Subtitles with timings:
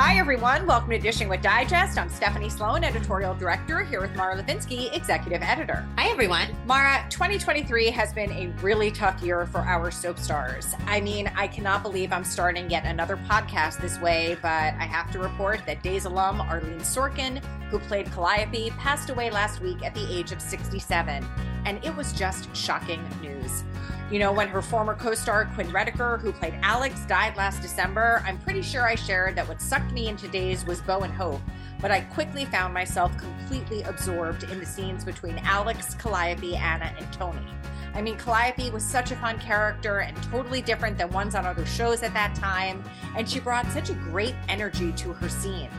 [0.00, 0.64] Hi, everyone.
[0.64, 1.98] Welcome to Dishing with Digest.
[1.98, 5.84] I'm Stephanie Sloane, editorial director, here with Mara Levinsky, executive editor.
[5.96, 6.56] Hi, everyone.
[6.66, 10.72] Mara, 2023 has been a really tough year for our soap stars.
[10.86, 15.10] I mean, I cannot believe I'm starting yet another podcast this way, but I have
[15.10, 19.96] to report that Days alum Arleen Sorkin, who played Calliope, passed away last week at
[19.96, 21.26] the age of 67.
[21.64, 23.64] And it was just shocking news.
[24.10, 28.22] You know, when her former co star Quinn Redeker, who played Alex, died last December,
[28.24, 31.42] I'm pretty sure I shared that what sucked me into Days was Bo and Hope,
[31.78, 37.12] but I quickly found myself completely absorbed in the scenes between Alex, Calliope, Anna, and
[37.12, 37.46] Tony.
[37.94, 41.66] I mean, Calliope was such a fun character and totally different than ones on other
[41.66, 42.82] shows at that time.
[43.16, 45.72] And she brought such a great energy to her scenes.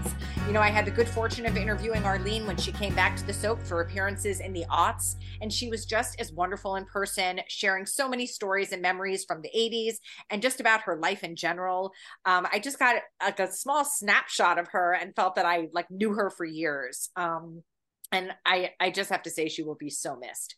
[0.46, 3.26] You know, I had the good fortune of interviewing Arleen when she came back to
[3.26, 5.16] the soap for appearances in the aughts.
[5.42, 9.42] And she was just as wonderful in person, sharing so many stories and memories from
[9.42, 9.98] the 80s
[10.30, 11.94] and just about her life in general.
[12.26, 15.90] Um, I just got like a small snapshot of her and felt that I like
[15.90, 17.10] knew her for years.
[17.16, 17.64] Um,
[18.12, 20.56] and I, I just have to say she will be so missed.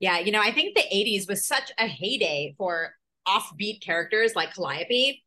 [0.00, 2.94] Yeah, you know, I think the 80s was such a heyday for
[3.26, 5.22] offbeat characters like Calliope.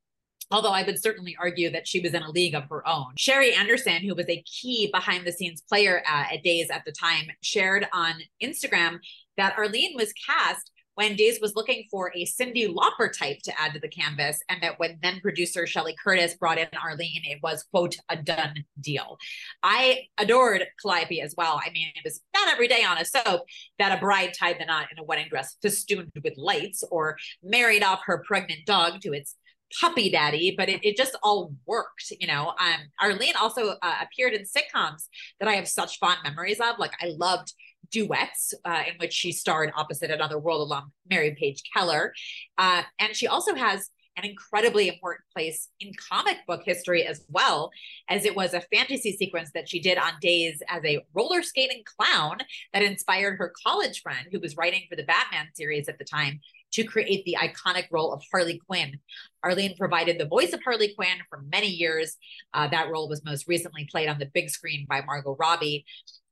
[0.50, 3.14] Although I would certainly argue that she was in a league of her own.
[3.18, 6.92] Sheri Anderson, who was a key behind the scenes player uh, at Days at the
[6.92, 9.00] time, shared on Instagram
[9.38, 13.74] that Arleen was cast when Days was looking for a Cyndi Lauper type to add
[13.74, 17.64] to the canvas, and that when then producer Shelley Curtis brought in Arleen, it was,
[17.64, 19.18] quote, a done deal.
[19.64, 21.60] I adored Calliope as well.
[21.66, 23.46] I mean, it was not every day on a soap
[23.80, 27.82] that a bride tied the knot in a wedding dress festooned with lights or married
[27.82, 29.36] off her pregnant dog to its
[29.80, 32.54] puppy daddy, but it, it just all worked, you know.
[32.60, 35.08] Um, Arleen also uh, appeared in sitcoms
[35.40, 36.78] that I have such fond memories of.
[36.78, 37.54] Like I loved
[37.92, 42.14] duets uh, in which she starred opposite another world alum, Mary Page Keller.
[42.58, 47.72] Uh, and she also has an incredibly important place in comic book history as well,
[48.10, 51.84] as it was a fantasy sequence that she did on days as a roller skating
[51.86, 52.40] clown
[52.74, 56.40] that inspired her college friend who was writing for the Batman series at the time
[56.74, 59.00] to create the iconic role of Harley Quinn.
[59.46, 62.18] Arleen provided the voice of Harley Quinn for many years.
[62.54, 65.86] Uh, that role was most recently played on the big screen by Margot Robbie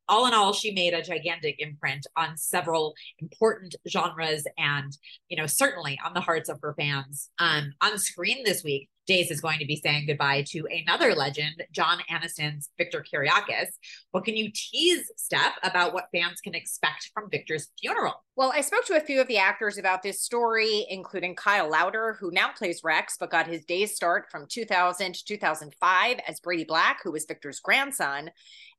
[0.10, 4.98] all in all, she made a gigantic imprint on several important genres and,
[5.30, 7.30] you know, certainly on the hearts of her fans.
[7.40, 11.64] Um, on screen this week, Days is going to be saying goodbye to another legend,
[11.72, 13.70] John Aniston's Victor Kiriakis.
[14.12, 18.24] What can you tease, Steph, about what fans can expect from Victor's funeral?
[18.36, 22.18] Well, I spoke to a few of the actors about this story, including Kyle Lowder,
[22.20, 26.64] who now plays Rex, but got his day's start from 2000 to 2005 as Brady
[26.64, 28.30] Black, who was Victor's grandson.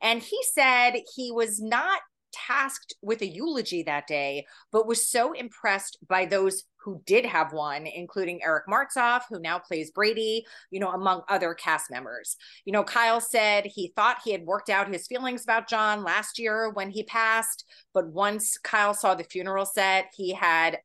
[0.01, 2.03] And he said he was not
[2.33, 7.53] tasked with a eulogy that day, but was so impressed by those who did have
[7.53, 12.37] one, including Eric Martsolf, who now plays Brady, you know, among other cast members.
[12.65, 16.39] You know, Kyle said he thought he had worked out his feelings about John last
[16.39, 20.79] year when he passed, but once Kyle saw the funeral set, he had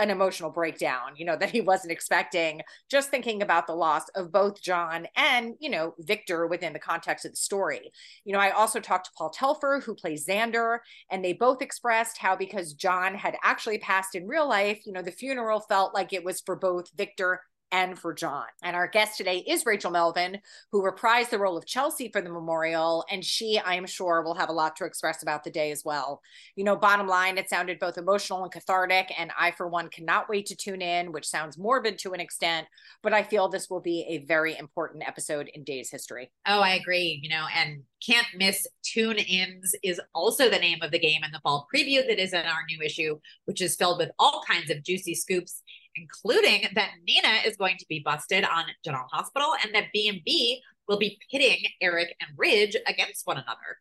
[0.00, 4.32] an emotional breakdown, you know, that he wasn't expecting, just thinking about the loss of
[4.32, 7.92] both John and, you know, Victor within the context of the story.
[8.24, 10.78] You know, I also talked to Paul Telfer, who plays Xander,
[11.10, 15.02] and they both expressed how because John had actually passed in real life, you know,
[15.02, 18.46] the funeral felt like it was for both Victor and for John.
[18.62, 20.38] And our guest today is Rachel Melvin,
[20.72, 23.04] who reprised the role of Chelsea for the memorial.
[23.10, 25.84] And she, I am sure, will have a lot to express about the day as
[25.84, 26.20] well.
[26.56, 29.12] You know, bottom line, it sounded both emotional and cathartic.
[29.18, 32.66] And I, for one, cannot wait to tune in, which sounds morbid to an extent,
[33.02, 36.30] but I feel this will be a very important episode in Day's history.
[36.46, 37.20] Oh, I agree.
[37.22, 41.30] You know, and Can't Miss Tune Ins is also the name of the game in
[41.32, 44.70] the fall preview that is in our new issue, which is filled with all kinds
[44.70, 45.62] of juicy scoops,
[45.96, 50.98] including that Nina is going to be busted on General Hospital and that B&B will
[50.98, 53.78] be pitting Eric and Ridge against one another.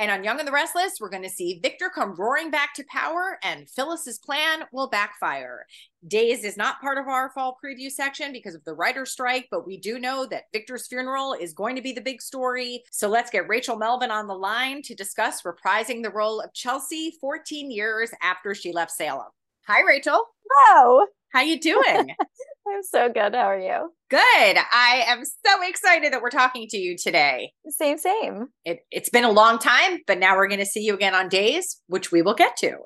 [0.00, 2.84] And on Young and the Restless, we're going to see Victor come roaring back to
[2.88, 5.66] power and Phyllis's plan will backfire.
[6.06, 9.66] Days is not part of our fall preview section because of the writer's strike, but
[9.66, 12.84] we do know that Victor's funeral is going to be the big story.
[12.92, 17.14] So let's get Rachel Melvin on the line to discuss reprising the role of Chelsea
[17.20, 19.26] 14 years after she left Salem.
[19.66, 20.24] Hi, Rachel.
[20.48, 21.06] Hello.
[21.32, 22.14] How you doing?
[22.68, 23.34] I'm so good.
[23.34, 23.92] How are you?
[24.10, 24.20] Good.
[24.20, 27.52] I am so excited that we're talking to you today.
[27.68, 28.48] Same, same.
[28.64, 31.28] It, it's been a long time, but now we're going to see you again on
[31.28, 32.76] days, which we will get to.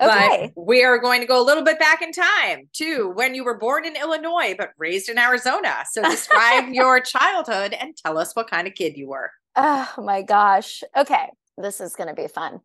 [0.00, 0.52] Okay.
[0.54, 3.44] But we are going to go a little bit back in time to when you
[3.44, 5.84] were born in Illinois, but raised in Arizona.
[5.90, 9.30] So describe your childhood and tell us what kind of kid you were.
[9.54, 10.82] Oh my gosh.
[10.96, 11.30] Okay.
[11.56, 12.60] This is going to be fun.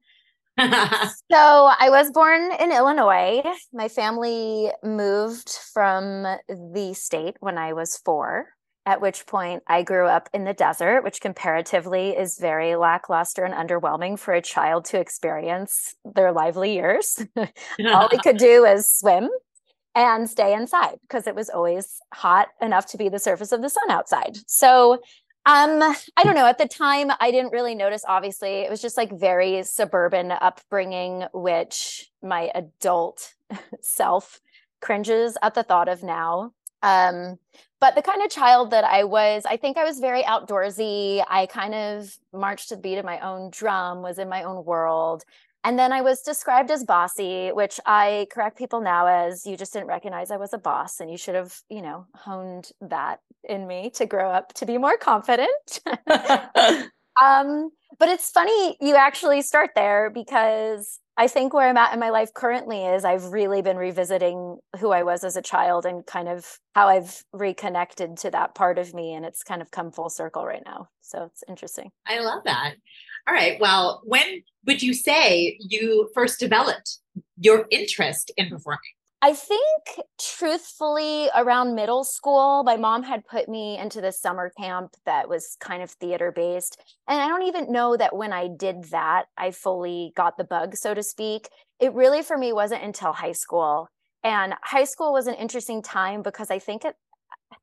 [0.59, 3.41] so I was born in Illinois.
[3.73, 8.50] My family moved from the state when I was four,
[8.85, 13.53] at which point I grew up in the desert, which comparatively is very lackluster and
[13.53, 17.19] underwhelming for a child to experience their lively years.
[17.85, 19.29] All we could do was swim
[19.95, 23.69] and stay inside because it was always hot enough to be the surface of the
[23.69, 24.38] sun outside.
[24.47, 25.00] So
[25.45, 25.81] um,
[26.15, 26.45] I don't know.
[26.45, 28.03] At the time, I didn't really notice.
[28.07, 33.33] Obviously, it was just like very suburban upbringing, which my adult
[33.81, 34.39] self
[34.81, 36.53] cringes at the thought of now.
[36.81, 37.39] Um,
[37.79, 41.21] but the kind of child that I was, I think I was very outdoorsy.
[41.29, 44.63] I kind of marched to the beat of my own drum, was in my own
[44.63, 45.23] world.
[45.63, 49.71] And then I was described as bossy, which I correct people now as you just
[49.71, 53.65] didn't recognize I was a boss and you should have, you know, honed that in
[53.65, 55.80] me to grow up to be more confident.
[57.21, 62.00] um, but it's funny you actually start there because I think where I'm at in
[62.00, 66.06] my life currently is I've really been revisiting who I was as a child and
[66.06, 69.13] kind of how I've reconnected to that part of me.
[69.13, 70.89] And it's kind of come full circle right now.
[71.01, 71.92] So it's interesting.
[72.07, 72.74] I love that.
[73.27, 73.59] All right.
[73.59, 76.99] Well, when would you say you first developed
[77.37, 78.79] your interest in performing?
[79.21, 84.95] I think truthfully around middle school, my mom had put me into this summer camp
[85.05, 86.77] that was kind of theater based.
[87.07, 90.75] And I don't even know that when I did that, I fully got the bug,
[90.75, 91.47] so to speak.
[91.79, 93.87] It really for me wasn't until high school.
[94.25, 96.95] And high school was an interesting time because I think it,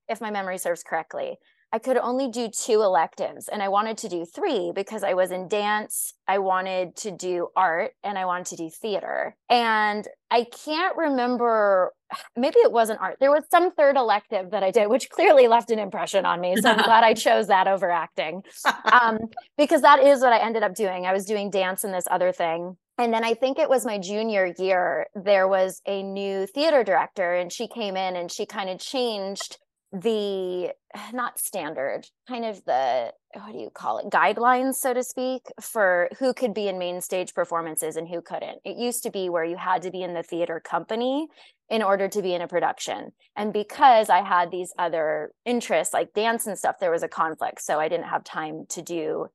[0.09, 1.37] if my memory serves correctly,
[1.73, 5.31] I could only do two electives and I wanted to do three because I was
[5.31, 9.37] in dance, I wanted to do art, and I wanted to do theater.
[9.49, 11.93] And I can't remember,
[12.37, 13.19] maybe it wasn't art.
[13.21, 16.57] There was some third elective that I did, which clearly left an impression on me.
[16.57, 18.43] So I'm glad I chose that over acting
[18.91, 19.19] um,
[19.57, 21.07] because that is what I ended up doing.
[21.07, 22.77] I was doing dance and this other thing.
[22.99, 27.33] And then I think it was my junior year, there was a new theater director,
[27.33, 29.57] and she came in and she kind of changed
[29.93, 30.73] the
[31.13, 36.09] not standard kind of the what do you call it guidelines so to speak for
[36.19, 38.59] who could be in main stage performances and who couldn't.
[38.65, 41.29] It used to be where you had to be in the theater company
[41.69, 43.13] in order to be in a production.
[43.37, 47.63] And because i had these other interests like dance and stuff there was a conflict
[47.63, 49.27] so i didn't have time to do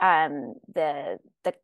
[0.00, 1.54] um, the the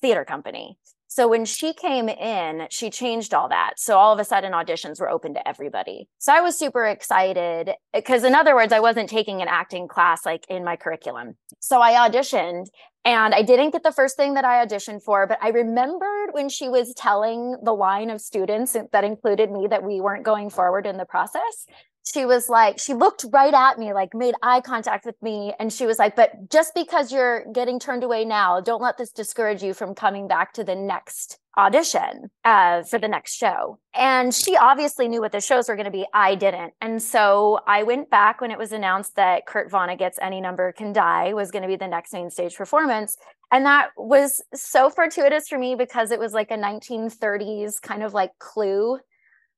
[0.00, 0.78] theater company
[1.08, 3.74] so when she came in, she changed all that.
[3.78, 6.08] So all of a sudden, auditions were open to everybody.
[6.18, 10.26] So I was super excited because, in other words, I wasn't taking an acting class
[10.26, 11.36] like in my curriculum.
[11.60, 12.66] So I auditioned
[13.04, 16.48] and I didn't get the first thing that I auditioned for, but I remembered when
[16.48, 20.86] she was telling the line of students that included me that we weren't going forward
[20.86, 21.66] in the process
[22.06, 25.52] she was like, she looked right at me, like made eye contact with me.
[25.58, 29.10] And she was like, but just because you're getting turned away now, don't let this
[29.10, 33.80] discourage you from coming back to the next audition uh, for the next show.
[33.92, 36.06] And she obviously knew what the shows were going to be.
[36.14, 36.74] I didn't.
[36.80, 40.92] And so I went back when it was announced that Kurt Vonnegut's Any Number Can
[40.92, 43.16] Die was going to be the next main stage performance.
[43.50, 48.14] And that was so fortuitous for me because it was like a 1930s kind of
[48.14, 48.98] like clue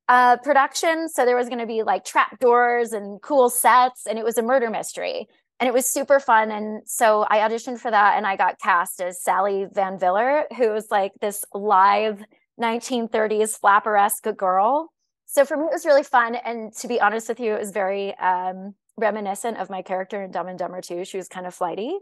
[0.09, 1.07] uh, production.
[1.07, 4.37] So there was going to be like trap doors and cool sets, and it was
[4.37, 5.27] a murder mystery.
[5.59, 6.51] And it was super fun.
[6.51, 10.69] And so I auditioned for that and I got cast as Sally Van Viller, who
[10.69, 12.23] was like this live
[12.61, 14.89] 1930s flapper-esque girl.
[15.25, 16.35] So for me, it was really fun.
[16.35, 20.31] And to be honest with you, it was very um, reminiscent of my character in
[20.31, 21.03] Dumb and Dumber To.
[21.03, 21.97] She was kind of flighty.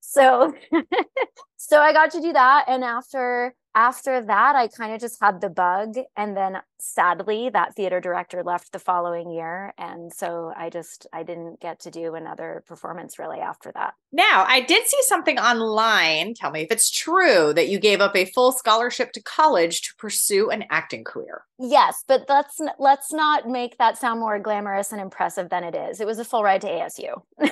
[0.00, 0.52] So,
[1.56, 2.64] so I got to do that.
[2.66, 5.96] And after after that, I kind of just had the bug.
[6.16, 9.74] And then sadly, that theater director left the following year.
[9.76, 13.92] And so I just, I didn't get to do another performance really after that.
[14.12, 16.32] Now, I did see something online.
[16.32, 19.94] Tell me if it's true that you gave up a full scholarship to college to
[19.98, 21.42] pursue an acting career.
[21.58, 26.00] Yes, but let's let's not make that sound more glamorous and impressive than it is.
[26.00, 27.20] It was a full ride to ASU.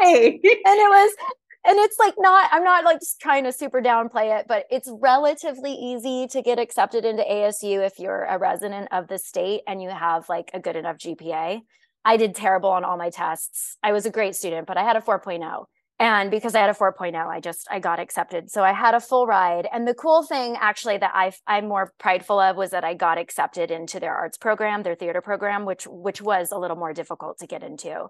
[0.00, 0.40] hey.
[0.42, 1.14] and it was
[1.64, 5.72] and it's like not i'm not like trying to super downplay it but it's relatively
[5.72, 9.90] easy to get accepted into asu if you're a resident of the state and you
[9.90, 11.60] have like a good enough gpa
[12.04, 13.76] i did terrible on all my tests.
[13.82, 15.64] I was a great student but i had a 4.0
[15.98, 18.50] and because i had a 4.0 i just i got accepted.
[18.50, 21.92] So i had a full ride and the cool thing actually that i i'm more
[21.98, 25.86] prideful of was that i got accepted into their arts program their theater program which
[25.86, 28.08] which was a little more difficult to get into.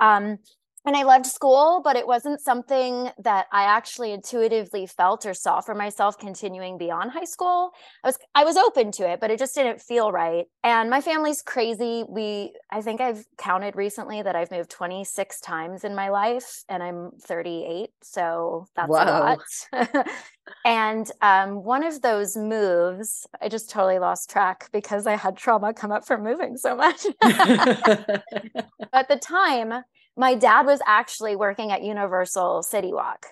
[0.00, 0.38] Um,
[0.84, 5.60] and I loved school, but it wasn't something that I actually intuitively felt or saw
[5.60, 7.72] for myself continuing beyond high school.
[8.04, 10.46] I was I was open to it, but it just didn't feel right.
[10.62, 12.04] And my family's crazy.
[12.08, 16.82] We I think I've counted recently that I've moved 26 times in my life and
[16.82, 19.02] I'm 38, so that's Whoa.
[19.02, 19.36] a
[19.74, 20.06] lot.
[20.64, 25.74] and um, one of those moves, I just totally lost track because I had trauma
[25.74, 27.04] come up from moving so much.
[27.22, 29.84] At the time,
[30.18, 33.26] my dad was actually working at Universal City Walk.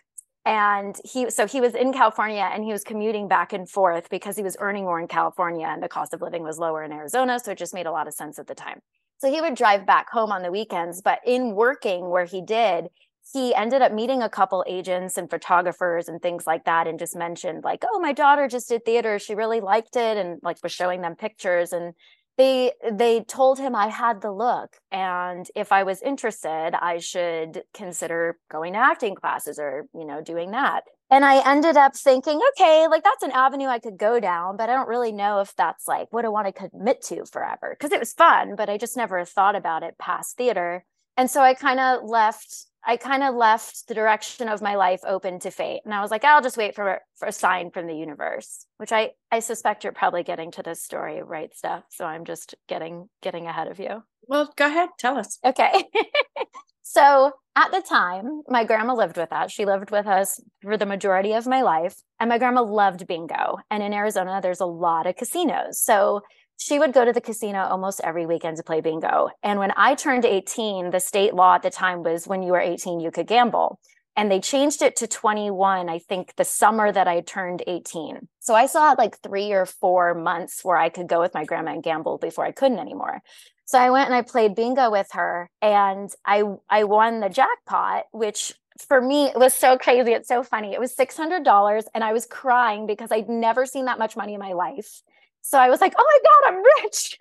[0.45, 4.37] And he, so he was in California and he was commuting back and forth because
[4.37, 7.40] he was earning more in California and the cost of living was lower in Arizona.
[7.40, 8.78] So it just made a lot of sense at the time.
[9.19, 12.88] So he would drive back home on the weekends, but in working where he did,
[13.33, 17.16] he ended up meeting a couple agents and photographers and things like that and just
[17.16, 20.71] mentioned like oh my daughter just did theater she really liked it and like was
[20.71, 21.95] showing them pictures and
[22.37, 27.62] they they told him I had the look and if I was interested I should
[27.73, 30.85] consider going to acting classes or you know doing that.
[31.09, 34.69] And I ended up thinking okay like that's an avenue I could go down but
[34.69, 37.93] I don't really know if that's like what I want to commit to forever because
[37.93, 40.85] it was fun but I just never thought about it past theater.
[41.16, 45.00] And so I kind of left I kind of left the direction of my life
[45.05, 45.81] open to fate.
[45.85, 48.93] And I was like, I'll just wait for, for a sign from the universe, which
[48.93, 51.83] I, I suspect you're probably getting to this story, right, Steph?
[51.90, 54.05] So I'm just getting getting ahead of you.
[54.28, 55.38] Well, go ahead, tell us.
[55.45, 55.85] Okay.
[56.83, 59.50] so at the time, my grandma lived with us.
[59.50, 61.97] She lived with us for the majority of my life.
[62.21, 63.57] And my grandma loved bingo.
[63.69, 65.81] And in Arizona, there's a lot of casinos.
[65.81, 66.21] So
[66.57, 69.31] she would go to the casino almost every weekend to play bingo.
[69.43, 72.61] And when I turned 18, the state law at the time was when you were
[72.61, 73.79] 18, you could gamble.
[74.17, 78.29] And they changed it to 21, I think the summer that I turned 18.
[78.41, 81.73] So I saw like three or four months where I could go with my grandma
[81.73, 83.21] and gamble before I couldn't anymore.
[83.67, 88.05] So I went and I played bingo with her and I I won the jackpot,
[88.13, 88.55] which
[88.89, 90.13] for me it was so crazy.
[90.13, 90.73] It's so funny.
[90.73, 94.41] It was $600 and I was crying because I'd never seen that much money in
[94.41, 95.03] my life.
[95.47, 97.19] So I was like, oh my God, I'm rich.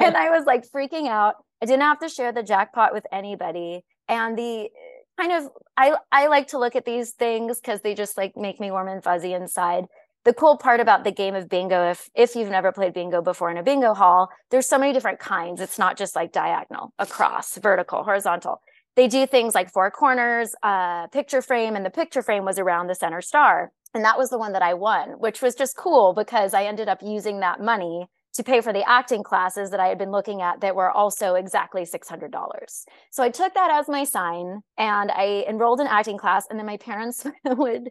[0.02, 1.36] and I was like freaking out.
[1.62, 3.84] I didn't have to share the jackpot with anybody.
[4.08, 4.68] And the
[5.16, 8.58] kind of I I like to look at these things because they just like make
[8.58, 9.84] me warm and fuzzy inside.
[10.24, 13.48] The cool part about the game of bingo, if if you've never played bingo before
[13.48, 15.60] in a bingo hall, there's so many different kinds.
[15.60, 18.60] It's not just like diagonal, across, vertical, horizontal.
[18.96, 22.86] They do things like four corners, uh, picture frame, and the picture frame was around
[22.86, 23.72] the center star.
[23.94, 26.88] And that was the one that I won, which was just cool because I ended
[26.88, 30.42] up using that money to pay for the acting classes that I had been looking
[30.42, 32.84] at that were also exactly $600.
[33.10, 36.46] So I took that as my sign and I enrolled in acting class.
[36.48, 37.90] And then my parents would,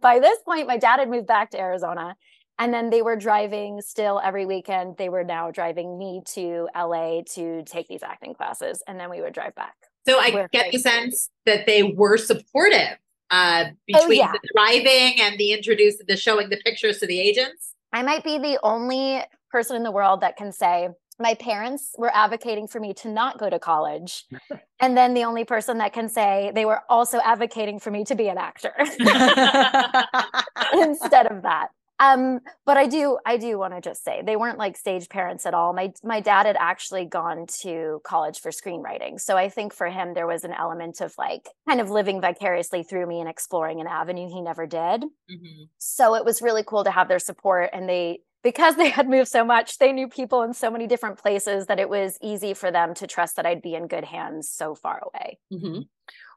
[0.00, 2.16] by this point, my dad had moved back to Arizona.
[2.58, 4.96] And then they were driving still every weekend.
[4.96, 8.82] They were now driving me to LA to take these acting classes.
[8.86, 9.74] And then we would drive back.
[10.06, 10.76] So I we're get crazy.
[10.76, 12.98] the sense that they were supportive
[13.30, 14.32] uh, oh, between oh, yeah.
[14.32, 17.74] the driving and the introduce the showing the pictures to the agents?
[17.92, 22.14] I might be the only person in the world that can say my parents were
[22.14, 24.24] advocating for me to not go to college.
[24.80, 28.14] and then the only person that can say they were also advocating for me to
[28.14, 28.74] be an actor
[30.72, 31.68] instead of that
[32.00, 35.46] um but i do i do want to just say they weren't like stage parents
[35.46, 35.72] at all.
[35.72, 39.20] My my dad had actually gone to college for screenwriting.
[39.20, 42.82] So i think for him there was an element of like kind of living vicariously
[42.82, 45.04] through me and exploring an avenue he never did.
[45.30, 45.64] Mm-hmm.
[45.78, 49.28] so it was really cool to have their support and they because they had moved
[49.28, 52.70] so much they knew people in so many different places that it was easy for
[52.70, 55.38] them to trust that i'd be in good hands so far away.
[55.52, 55.80] Mm-hmm.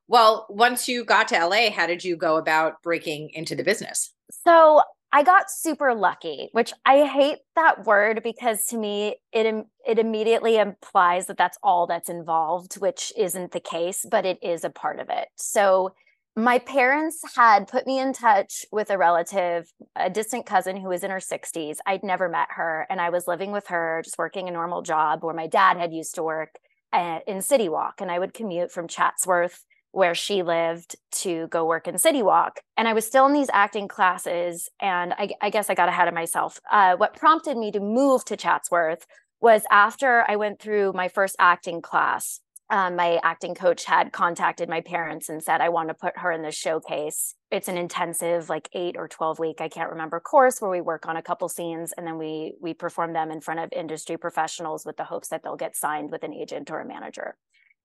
[0.07, 4.13] well once you got to la how did you go about breaking into the business?
[4.45, 9.99] So I got super lucky, which I hate that word because to me it it
[9.99, 14.69] immediately implies that that's all that's involved, which isn't the case, but it is a
[14.69, 15.29] part of it.
[15.35, 15.93] So
[16.35, 21.03] my parents had put me in touch with a relative, a distant cousin who was
[21.03, 21.77] in her 60s.
[21.87, 25.23] I'd never met her, and I was living with her, just working a normal job
[25.23, 26.59] where my dad had used to work
[26.93, 29.65] at, in City Walk, and I would commute from Chatsworth,
[29.97, 32.59] where she lived, to go work in City Walk.
[32.77, 36.07] And I was still in these acting classes, and I, I guess I got ahead
[36.07, 36.61] of myself.
[36.71, 39.07] Uh, what prompted me to move to Chatsworth
[39.41, 44.67] was after I went through my first acting class um, my acting coach had contacted
[44.67, 47.35] my parents and said, I want to put her in the showcase.
[47.49, 51.07] It's an intensive, like eight or 12 week, I can't remember, course where we work
[51.07, 54.85] on a couple scenes and then we we perform them in front of industry professionals
[54.85, 57.37] with the hopes that they'll get signed with an agent or a manager.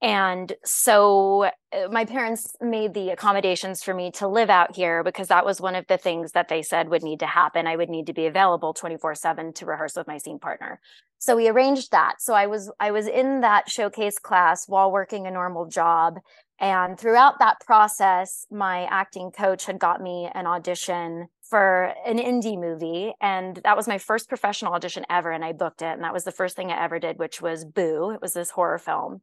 [0.03, 5.29] And so uh, my parents made the accommodations for me to live out here because
[5.29, 7.69] that was one of the things that they said would need to happen.
[7.69, 10.81] I would need to be available 24 7 to rehearse with my scene partner.
[11.19, 12.21] So we arranged that.
[12.21, 16.19] So I was I was in that showcase class while working a normal job.
[16.59, 22.61] And throughout that process, my acting coach had got me an audition for an indie
[22.61, 23.13] movie.
[23.21, 25.31] And that was my first professional audition ever.
[25.31, 25.93] And I booked it.
[25.93, 28.11] And that was the first thing I ever did, which was Boo.
[28.11, 29.21] It was this horror film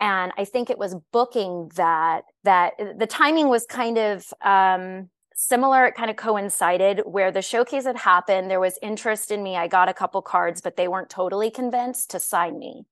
[0.00, 5.08] and i think it was booking that that the timing was kind of um,
[5.40, 5.86] similar.
[5.86, 8.50] It kind of coincided where the showcase had happened.
[8.50, 9.56] There was interest in me.
[9.56, 12.84] I got a couple cards but they weren't totally convinced to sign me.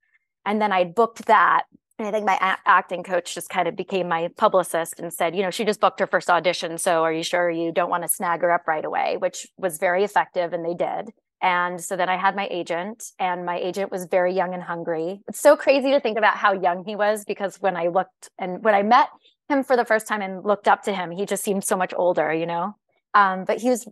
[0.47, 1.65] And then i booked that.
[1.99, 5.37] And i think my a- acting coach just kind of became my publicist and said
[5.37, 8.05] you know she just booked her first audition so are you sure you don't want
[8.05, 9.17] to snag her up right away?
[9.19, 13.47] Which was very effective and they did and so then I had my agent, and
[13.47, 15.21] my agent was very young and hungry.
[15.29, 18.63] It's so crazy to think about how young he was because when I looked and
[18.65, 19.09] when I met
[19.49, 21.95] him for the first time and looked up to him, he just seemed so much
[21.97, 22.77] older, you know?
[23.15, 23.89] Um, but he was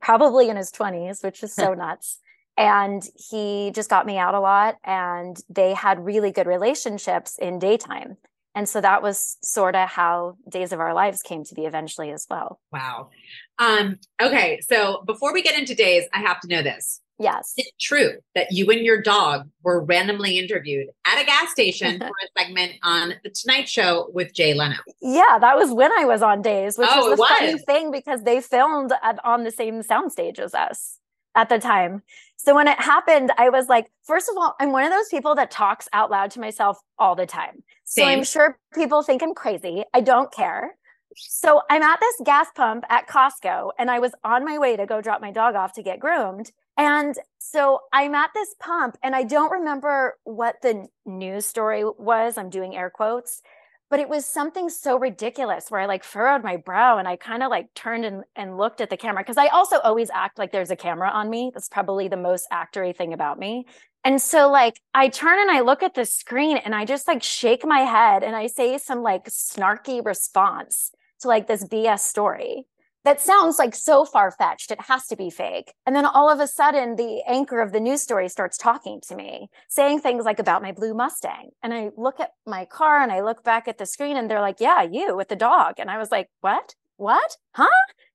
[0.00, 2.18] probably in his 20s, which is so nuts.
[2.56, 7.58] And he just got me out a lot, and they had really good relationships in
[7.58, 8.16] daytime.
[8.54, 12.10] And so that was sort of how Days of Our Lives came to be eventually
[12.10, 12.60] as well.
[12.72, 13.10] Wow.
[13.58, 14.60] Um, okay.
[14.62, 17.00] So before we get into days, I have to know this.
[17.20, 17.52] Yes.
[17.58, 21.98] Is it true that you and your dog were randomly interviewed at a gas station
[22.00, 24.76] for a segment on The Tonight Show with Jay Leno?
[25.02, 28.22] Yeah, that was when I was on Days, which Oh, was the funny thing because
[28.22, 30.98] they filmed at, on the same soundstage as us
[31.34, 32.02] at the time.
[32.36, 35.34] So when it happened, I was like, first of all, I'm one of those people
[35.34, 37.62] that talks out loud to myself all the time.
[37.90, 39.82] So I'm sure people think I'm crazy.
[39.92, 40.76] I don't care.
[41.16, 44.86] So I'm at this gas pump at Costco and I was on my way to
[44.86, 46.52] go drop my dog off to get groomed.
[46.78, 52.38] And so I'm at this pump and I don't remember what the news story was.
[52.38, 53.42] I'm doing air quotes,
[53.90, 57.42] but it was something so ridiculous where I like furrowed my brow and I kind
[57.42, 60.52] of like turned and, and looked at the camera because I also always act like
[60.52, 61.50] there's a camera on me.
[61.52, 63.66] That's probably the most actory thing about me.
[64.04, 67.22] And so like I turn and I look at the screen and I just like
[67.22, 72.66] shake my head and I say some like snarky response to like this BS story
[73.04, 74.70] that sounds like so far fetched.
[74.70, 75.72] It has to be fake.
[75.86, 79.16] And then all of a sudden, the anchor of the news story starts talking to
[79.16, 81.50] me, saying things like about my blue Mustang.
[81.62, 84.40] And I look at my car and I look back at the screen and they're
[84.40, 85.74] like, yeah, you with the dog.
[85.78, 86.74] And I was like, what?
[86.96, 87.36] What?
[87.54, 87.66] Huh?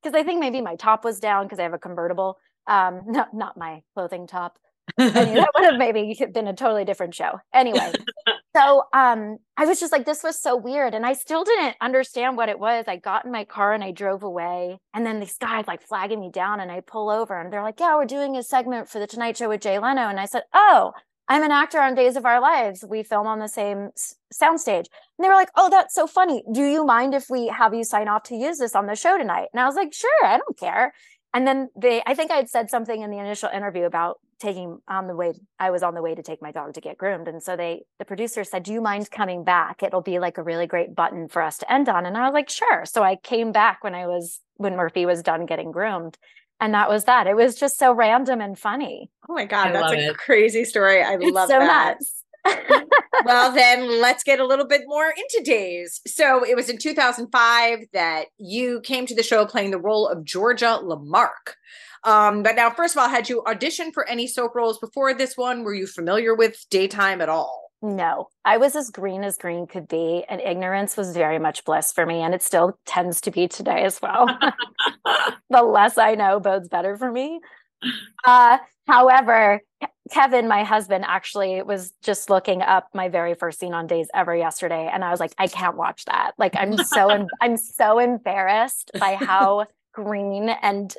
[0.01, 2.37] Because I think maybe my top was down because I have a convertible.
[2.67, 4.57] Um, no, not my clothing top.
[4.99, 7.39] I mean, that would have maybe been a totally different show.
[7.53, 7.91] Anyway,
[8.55, 10.93] so um, I was just like, this was so weird.
[10.93, 12.85] And I still didn't understand what it was.
[12.87, 14.79] I got in my car and I drove away.
[14.93, 17.79] And then these guys like flagging me down and I pull over and they're like,
[17.79, 20.07] yeah, we're doing a segment for the Tonight Show with Jay Leno.
[20.07, 20.93] And I said, oh,
[21.27, 22.85] I'm an actor on Days of Our Lives.
[22.87, 23.89] We film on the same
[24.31, 24.85] soundstage.
[25.17, 26.43] And they were like, oh, that's so funny.
[26.53, 29.17] Do you mind if we have you sign off to use this on the show
[29.17, 29.47] tonight?
[29.51, 30.93] And I was like, sure, I don't care.
[31.35, 34.79] And then they, I think I had said something in the initial interview about taking
[34.87, 37.27] on the way, I was on the way to take my dog to get groomed.
[37.27, 39.83] And so they, the producer said, do you mind coming back?
[39.83, 42.05] It'll be like a really great button for us to end on.
[42.05, 42.85] And I was like, sure.
[42.85, 46.17] So I came back when I was, when Murphy was done getting groomed.
[46.61, 47.27] And that was that.
[47.27, 49.11] It was just so random and funny.
[49.27, 50.17] Oh my God, I that's a it.
[50.17, 51.03] crazy story.
[51.03, 51.97] I It's love so that.
[51.99, 52.23] nuts.
[53.25, 56.01] Well, then let's get a little bit more into days.
[56.07, 60.23] So it was in 2005 that you came to the show playing the role of
[60.23, 61.57] Georgia Lamarck.
[62.03, 65.35] Um, but now, first of all, had you auditioned for any soap roles before this
[65.35, 65.63] one?
[65.63, 67.65] Were you familiar with daytime at all?
[67.81, 71.91] No, I was as green as green could be, and ignorance was very much bliss
[71.91, 74.27] for me, and it still tends to be today as well.
[75.49, 77.39] the less I know bodes better for me.
[78.23, 79.61] Uh, however,
[80.11, 84.35] Kevin, my husband, actually was just looking up my very first scene on Days Ever
[84.35, 86.31] yesterday, and I was like, I can't watch that.
[86.37, 90.95] Like, I'm so em- I'm so embarrassed by how green and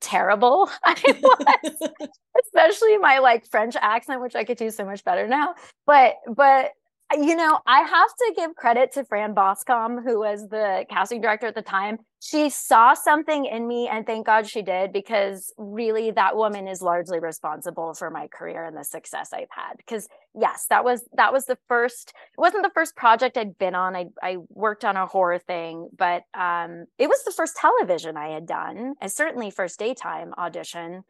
[0.00, 1.90] terrible I was,
[2.44, 5.54] especially my like French accent, which I could do so much better now.
[5.86, 6.72] But but
[7.14, 11.46] you know, I have to give credit to Fran Bascom, who was the casting director
[11.46, 11.98] at the time.
[12.20, 16.80] She saw something in me, and thank God she did, because really that woman is
[16.80, 19.76] largely responsible for my career and the success I've had.
[19.76, 22.12] Because yes, that was that was the first.
[22.36, 23.96] It wasn't the first project I'd been on.
[23.96, 28.28] I I worked on a horror thing, but um, it was the first television I
[28.28, 31.02] had done, and certainly first daytime audition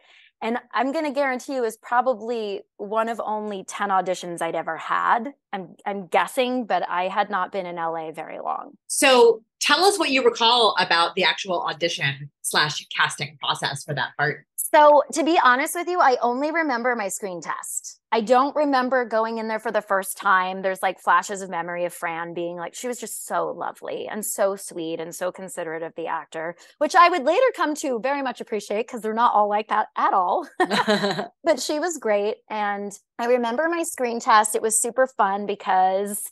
[0.43, 4.77] and i'm going to guarantee you is probably one of only 10 auditions i'd ever
[4.77, 5.33] had.
[5.53, 8.73] I'm i'm guessing but i had not been in la very long.
[8.89, 14.11] So tell us what you recall about the actual audition slash casting process for that
[14.19, 18.01] part so, to be honest with you, I only remember my screen test.
[18.11, 20.63] I don't remember going in there for the first time.
[20.63, 24.25] There's like flashes of memory of Fran being like, she was just so lovely and
[24.25, 28.23] so sweet and so considerate of the actor, which I would later come to very
[28.23, 30.49] much appreciate because they're not all like that at all.
[30.59, 32.37] but she was great.
[32.49, 34.55] And I remember my screen test.
[34.55, 36.31] It was super fun because,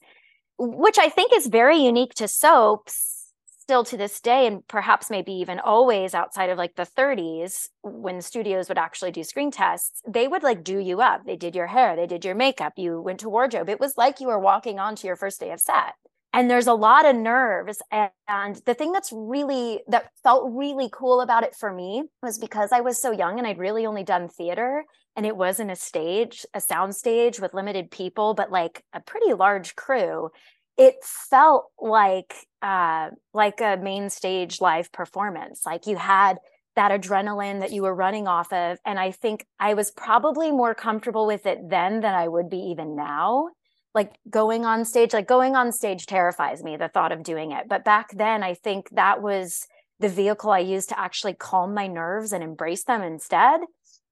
[0.58, 3.09] which I think is very unique to soaps
[3.70, 8.20] still to this day and perhaps maybe even always outside of like the 30s when
[8.20, 11.24] studios would actually do screen tests they would like do you up.
[11.24, 13.68] They did your hair they did your makeup you went to wardrobe.
[13.68, 15.94] It was like you were walking onto your first day of set.
[16.32, 20.88] And there's a lot of nerves and, and the thing that's really that felt really
[20.92, 24.02] cool about it for me was because i was so young and i'd really only
[24.02, 28.82] done theater and it wasn't a stage a sound stage with limited people but like
[28.92, 30.30] a pretty large crew
[30.76, 35.64] it felt like uh, like a main stage live performance.
[35.64, 36.38] Like you had
[36.76, 40.74] that adrenaline that you were running off of, and I think I was probably more
[40.74, 43.48] comfortable with it then than I would be even now.
[43.94, 46.76] Like going on stage, like going on stage terrifies me.
[46.76, 49.66] The thought of doing it, but back then, I think that was
[49.98, 53.60] the vehicle I used to actually calm my nerves and embrace them instead.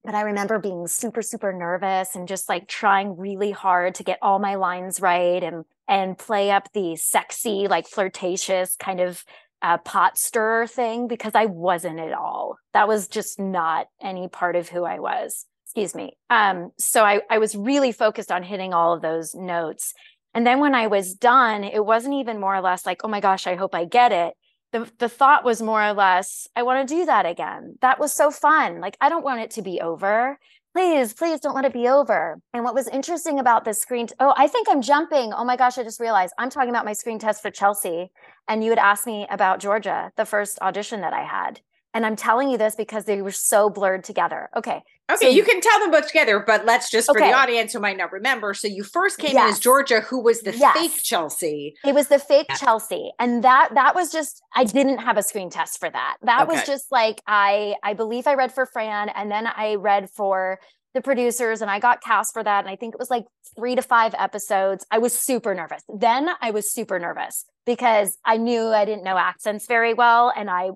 [0.08, 4.18] But I remember being super, super nervous and just like trying really hard to get
[4.22, 9.22] all my lines right and and play up the sexy, like flirtatious kind of
[9.60, 12.56] uh, pot stirrer thing because I wasn't at all.
[12.72, 15.44] That was just not any part of who I was.
[15.66, 16.16] Excuse me.
[16.30, 19.92] Um, so I, I was really focused on hitting all of those notes.
[20.32, 23.20] And then when I was done, it wasn't even more or less like, oh my
[23.20, 24.32] gosh, I hope I get it.
[24.72, 27.76] The, the thought was more or less, I want to do that again.
[27.80, 28.80] That was so fun.
[28.80, 30.38] Like, I don't want it to be over
[30.78, 32.40] please, please don't let it be over.
[32.52, 35.32] And what was interesting about this screen, t- oh, I think I'm jumping.
[35.32, 38.12] Oh my gosh, I just realized I'm talking about my screen test for Chelsea.
[38.46, 41.60] And you had asked me about Georgia, the first audition that I had.
[41.94, 44.50] And I'm telling you this because they were so blurred together.
[44.54, 44.82] Okay.
[45.10, 47.30] Okay, so, you can tell them both together, but let's just for okay.
[47.30, 48.52] the audience who might not remember.
[48.52, 49.44] So you first came yes.
[49.44, 50.76] in as Georgia, who was the yes.
[50.76, 51.74] fake Chelsea.
[51.82, 52.60] It was the fake yes.
[52.60, 53.10] Chelsea.
[53.18, 56.16] And that that was just I didn't have a screen test for that.
[56.22, 56.56] That okay.
[56.56, 60.58] was just like I I believe I read for Fran and then I read for
[60.94, 62.64] the producers and I got cast for that.
[62.64, 63.24] And I think it was like
[63.56, 64.84] three to five episodes.
[64.90, 65.82] I was super nervous.
[65.88, 70.32] Then I was super nervous because I knew I didn't know accents very well.
[70.34, 70.70] And I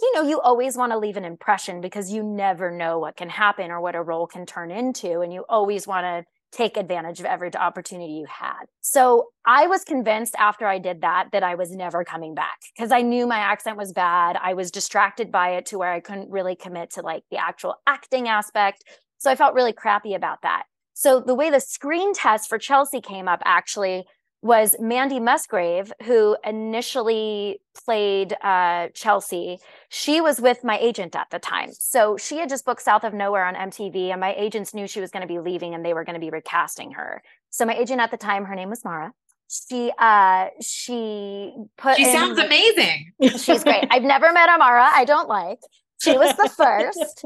[0.00, 3.28] you know, you always want to leave an impression because you never know what can
[3.28, 5.20] happen or what a role can turn into.
[5.20, 8.64] And you always want to take advantage of every opportunity you had.
[8.80, 12.90] So I was convinced after I did that that I was never coming back because
[12.90, 14.36] I knew my accent was bad.
[14.40, 17.74] I was distracted by it to where I couldn't really commit to like the actual
[17.86, 18.84] acting aspect.
[19.18, 20.64] So I felt really crappy about that.
[20.94, 24.04] So the way the screen test for Chelsea came up actually
[24.40, 29.58] was Mandy Musgrave, who initially played uh, Chelsea.
[29.88, 31.70] She was with my agent at the time.
[31.72, 35.00] So she had just booked South of Nowhere on MTV, and my agents knew she
[35.00, 37.22] was going to be leaving and they were going to be recasting her.
[37.50, 39.12] So my agent at the time, her name was Mara.
[39.50, 43.12] She uh she put She in, sounds amazing.
[43.38, 43.86] She's great.
[43.90, 44.90] I've never met Amara.
[44.92, 45.60] I don't like.
[46.02, 47.24] She was the first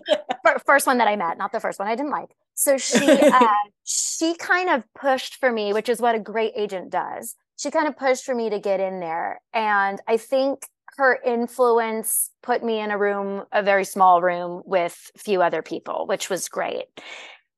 [0.65, 2.31] first one that I met, not the first one I didn't like.
[2.55, 3.47] So she uh,
[3.85, 7.35] she kind of pushed for me, which is what a great agent does.
[7.59, 10.65] She kind of pushed for me to get in there, and I think
[10.97, 16.07] her influence put me in a room, a very small room with few other people,
[16.07, 16.85] which was great.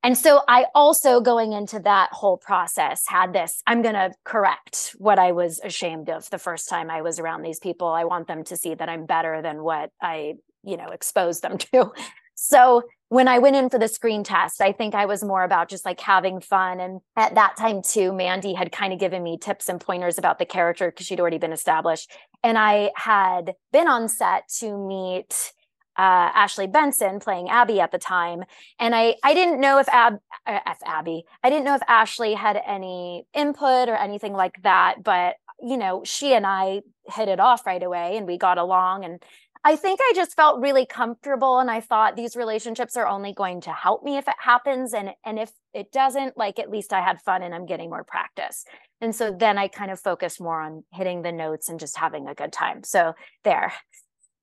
[0.05, 4.95] And so I also going into that whole process had this I'm going to correct
[4.99, 7.89] what I was ashamed of the first time I was around these people.
[7.89, 11.57] I want them to see that I'm better than what I, you know, exposed them
[11.73, 11.91] to.
[12.35, 15.69] So when I went in for the screen test, I think I was more about
[15.69, 16.81] just like having fun.
[16.81, 20.39] And at that time, too, Mandy had kind of given me tips and pointers about
[20.39, 22.11] the character because she'd already been established.
[22.43, 25.53] And I had been on set to meet
[25.97, 28.43] uh, Ashley Benson playing Abby at the time,
[28.81, 32.35] and I I didn't know if Ab uh, if Abby I didn't know if Ashley
[32.35, 37.39] had any input or anything like that, but you know she and I hit it
[37.39, 39.23] off right away, and we got along, and
[39.67, 43.63] I think I just felt really comfortable and I thought these relationships are only going
[43.63, 47.01] to help me if it happens and and if it doesn't like at least I
[47.01, 48.67] had fun and I'm getting more practice.
[49.01, 52.29] And so then I kind of focused more on hitting the notes and just having
[52.29, 52.85] a good time.
[52.85, 53.73] So there.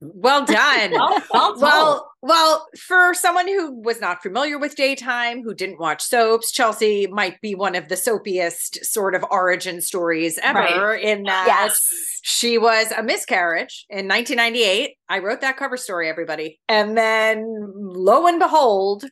[0.01, 0.91] Well done.
[0.91, 6.01] well, well, well, well, for someone who was not familiar with daytime, who didn't watch
[6.01, 11.01] soaps, Chelsea might be one of the soapiest sort of origin stories ever Right.
[11.03, 11.87] in that Yes.
[12.23, 14.97] she was a miscarriage in 1998.
[15.07, 16.59] I wrote that cover story, everybody.
[16.67, 19.05] And then lo and behold,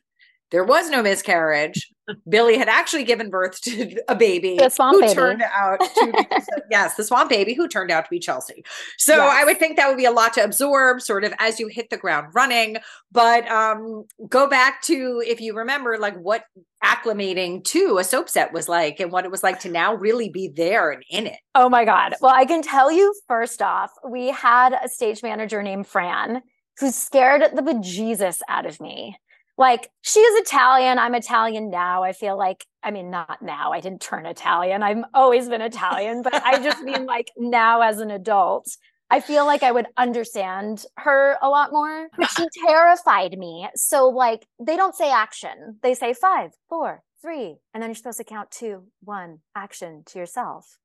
[0.50, 1.88] there was no miscarriage.
[2.28, 5.14] Billie had actually given birth to a baby The swamp who baby.
[5.14, 6.36] turned out to be,
[6.70, 8.64] yes, the swamp baby who turned out to be Chelsea.
[8.98, 9.36] So Yes.
[9.40, 11.90] I would think that would be a lot to absorb sort of as you hit
[11.90, 12.76] the ground running.
[13.12, 16.44] But um go back to if you remember like what
[16.84, 20.28] acclimating to a soap set was like and what it was like to now really
[20.30, 21.38] be there and in it.
[21.54, 22.14] Oh my God.
[22.20, 26.42] Well, I can tell you first off, we had a stage manager named Fran
[26.78, 29.18] who scared the bejesus out of me.
[29.60, 30.98] Like, she is Italian.
[30.98, 32.02] I'm Italian now.
[32.02, 33.72] I feel like, I mean, not now.
[33.72, 34.82] I didn't turn Italian.
[34.82, 38.74] I've always been Italian, but I just mean like now as an adult.
[39.10, 43.68] I feel like I would understand her a lot more, but she terrified me.
[43.74, 48.16] So, like, they don't say action, they say five, four, three, and then you're supposed
[48.18, 50.78] to count two, one, action to yourself.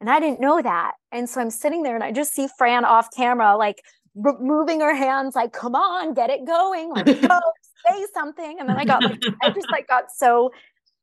[0.00, 0.92] And I didn't know that.
[1.10, 3.82] And so I'm sitting there and I just see Fran off camera, like
[4.14, 6.90] moving her hands, like, come on, get it going.
[6.90, 7.40] Like, go,
[7.88, 8.58] say something.
[8.58, 10.50] And then I got like, I just like got so,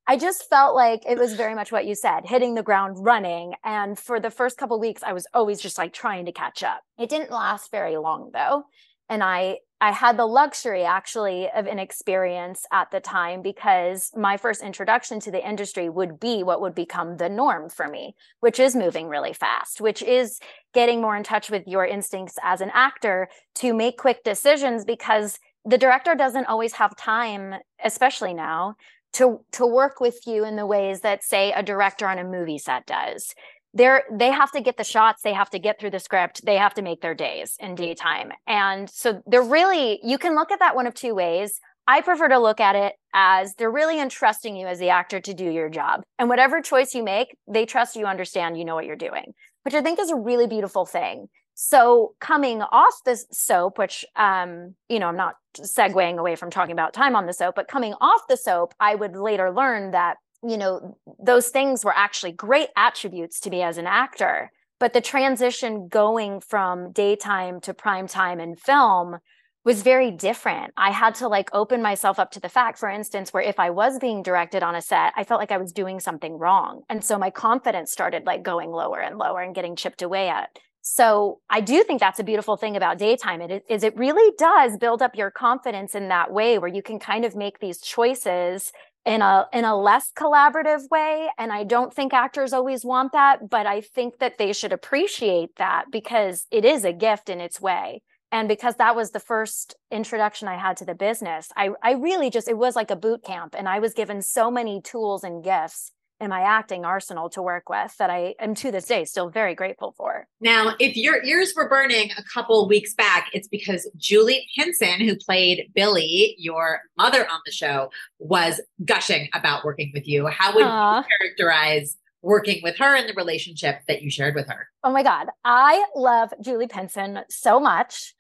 [0.08, 3.54] I just felt like it was very much what you said, hitting the ground running.
[3.64, 6.82] And for the first couple weeks, I was always just like trying to catch up.
[6.98, 8.64] It didn't last very long though.
[9.10, 14.64] And I, I had the luxury actually of inexperience at the time because my first
[14.64, 18.76] introduction to the industry would be what would become the norm for me, which is
[18.76, 20.40] moving really fast, which is
[20.74, 25.38] getting more in touch with your instincts as an actor to make quick decisions because
[25.68, 28.76] the director doesn't always have time, especially now,
[29.14, 32.58] to to work with you in the ways that say a director on a movie
[32.58, 33.36] set does.
[33.74, 36.58] They're they have to get the shots they have to get through the script they
[36.58, 38.32] have to make their days in daytime.
[38.48, 41.60] And so they're really you can look at that one of two ways.
[41.90, 45.34] I prefer to look at it as they're really entrusting you as the actor to
[45.34, 46.04] do your job.
[46.20, 49.74] And whatever choice you make they trust you understand you know what you're doing which
[49.74, 51.28] i think is a really beautiful thing
[51.60, 56.74] so coming off this soap which um you know i'm not segueing away from talking
[56.74, 60.18] about time on the soap but coming off the soap i would later learn that
[60.44, 64.52] you know those things were actually great attributes to me as an actor.
[64.80, 69.18] But the transition going from daytime to prime time in film
[69.66, 70.72] was very different.
[70.78, 73.70] I had to like open myself up to the fact for instance where if i
[73.70, 76.84] was being directed on a set i felt like i was doing something wrong.
[76.90, 80.58] And so my confidence started like going lower and lower and getting chipped away at
[80.90, 83.42] so I do think that's a beautiful thing about daytime.
[83.42, 86.98] It is it really does build up your confidence in that way where you can
[86.98, 88.72] kind of make these choices
[89.06, 93.50] in a in a less collaborative way and I don't think actors always want that,
[93.50, 97.60] but I think that they should appreciate that because it is a gift in its
[97.60, 98.02] way.
[98.32, 102.30] And because that was the first introduction I had to the business, I I really
[102.30, 105.44] just it was like a boot camp and I was given so many tools and
[105.44, 109.30] gifts in my acting arsenal to work with that I am to this day still
[109.30, 110.28] very grateful for.
[110.42, 115.16] Now, if your ears were burning a couple weeks back, it's because Julie Pinson, who
[115.16, 120.28] played Billie, your mother on the show, was gushing about working with you.
[120.28, 121.00] How would Aw.
[121.00, 124.68] you characterize working with her and the relationship that you shared with her?
[124.84, 128.14] Oh my god, I love Julie Pinson so much.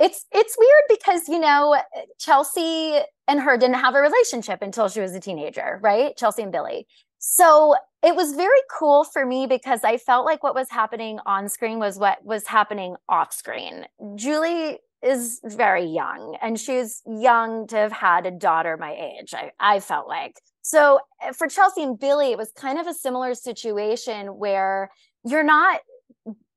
[0.00, 1.80] It's it's weird because you know
[2.18, 6.16] Chelsea and her didn't have a relationship until she was a teenager, right?
[6.16, 6.86] Chelsea and Billie.
[7.26, 11.48] So it was very cool for me because I felt like what was happening on
[11.48, 13.86] screen was what was happening off screen.
[14.14, 19.52] Julie is very young and she's young to have had a daughter my age, I,
[19.58, 20.38] I felt like.
[20.60, 24.90] So eh, for Chelsea and Billie, it was kind of a similar situation where
[25.24, 25.80] you're not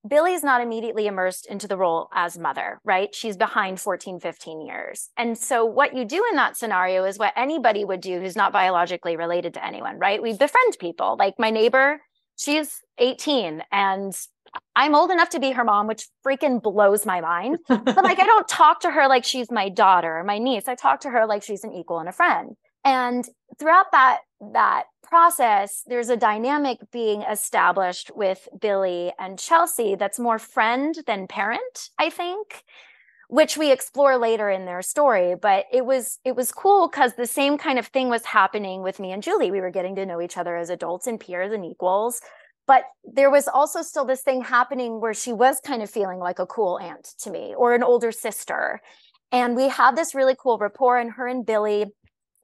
[0.08, 3.14] Billie's not immediately immersed into the role as mother, right?
[3.14, 5.10] She's behind 14, 15 years.
[5.18, 8.54] And so, what you do in that scenario is what anybody would do who's not
[8.54, 10.22] biologically related to anyone, right?
[10.22, 11.16] We befriend people.
[11.20, 12.02] Like my neighbor,
[12.36, 14.14] she's 18 and
[14.76, 17.60] I'm old enough to be her mom, which freaking blows my mind.
[17.68, 20.68] but like, I don't talk to her like she's my daughter or my niece.
[20.68, 22.56] I talk to her like she's an equal and a friend.
[22.84, 23.28] And
[23.60, 24.20] throughout that
[24.54, 31.28] that process, there's a dynamic being established with Billie and Chelsea that's more friend than
[31.28, 32.64] parent, I think,
[33.30, 35.36] which we explore later in their story.
[35.42, 39.00] But it was it was cool because the same kind of thing was happening with
[39.00, 39.52] me and Julie.
[39.52, 42.22] We were getting to know each other as adults and peers and equals.
[42.68, 46.40] but there was also still this thing happening where she was kind of feeling like
[46.40, 48.82] a cool aunt to me or an older sister.
[49.32, 51.86] And we had this really cool rapport, and her and Billy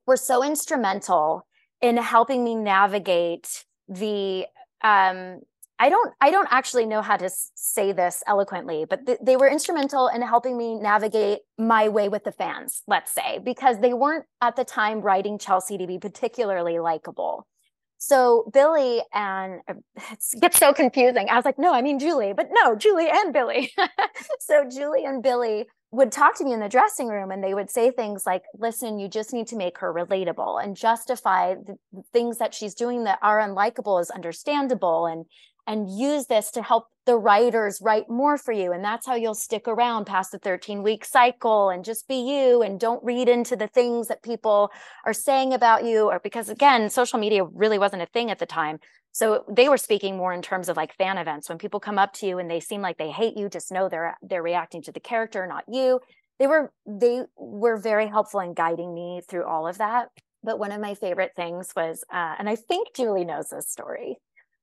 [0.05, 1.45] were so instrumental
[1.81, 4.45] in helping me navigate the
[4.83, 5.41] um
[5.79, 9.49] I don't I don't actually know how to say this eloquently, but th- they were
[9.49, 14.25] instrumental in helping me navigate my way with the fans, let's say, because they weren't
[14.39, 17.47] at the time writing Chelsea to be particularly likable.
[18.05, 19.75] So Billy and uh,
[20.11, 21.29] it gets so confusing.
[21.29, 23.71] I was like, no, I mean Julie, but no, Julie and Billy.
[24.39, 27.69] so Julie and Billy would talk to me in the dressing room and they would
[27.69, 31.77] say things like, listen, you just need to make her relatable and justify the
[32.11, 35.25] things that she's doing that are unlikable as understandable and
[35.65, 39.35] and use this to help the writers write more for you and that's how you'll
[39.35, 43.55] stick around past the 13 week cycle and just be you and don't read into
[43.55, 44.69] the things that people
[45.05, 48.45] are saying about you or because again social media really wasn't a thing at the
[48.45, 48.79] time.
[49.11, 51.47] So they were speaking more in terms of like fan events.
[51.47, 53.89] When people come up to you and they seem like they hate you just know
[53.89, 55.99] they're they're reacting to the character not you.
[56.39, 60.07] They were they were very helpful in guiding me through all of that.
[60.43, 64.17] But one of my favorite things was uh, and i think julie knows this story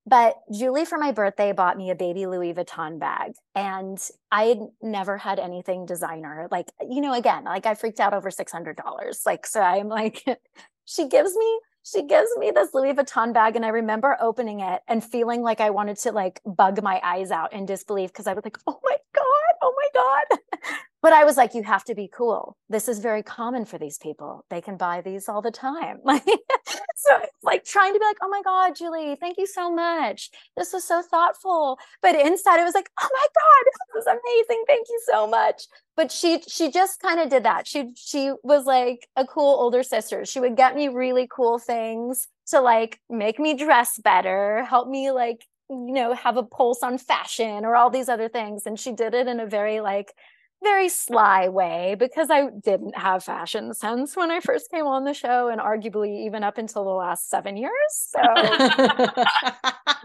[0.07, 3.33] but Julie, for my birthday, bought me a baby Louis Vuitton bag.
[3.55, 3.99] And
[4.33, 6.49] I had never had anything designer.
[6.51, 9.27] Like, you know, again, like I freaked out over $600.
[9.27, 10.25] Like, so I'm like,
[10.87, 13.57] she gives me, she gives me this Louis Vuitton bag.
[13.57, 17.31] And I remember opening it and feeling like I wanted to like bug my eyes
[17.31, 19.89] out in disbelief because I was like, oh my God, oh my
[20.31, 20.39] God.
[21.03, 22.57] but I was like, you have to be cool.
[22.71, 24.47] This is very common for these people.
[24.49, 25.99] They can buy these all the time.
[27.01, 30.31] So it's like trying to be like, oh my God, Julie, thank you so much.
[30.55, 31.79] This was so thoughtful.
[32.03, 34.65] But inside it was like, oh my God, this is amazing.
[34.67, 35.63] Thank you so much.
[35.97, 37.67] But she she just kind of did that.
[37.67, 40.27] She she was like a cool older sister.
[40.27, 45.11] She would get me really cool things to like make me dress better, help me
[45.11, 48.67] like, you know, have a pulse on fashion or all these other things.
[48.67, 50.13] And she did it in a very like
[50.63, 55.15] very sly way because I didn't have fashion sense when I first came on the
[55.15, 57.73] show and arguably even up until the last 7 years.
[57.91, 58.21] So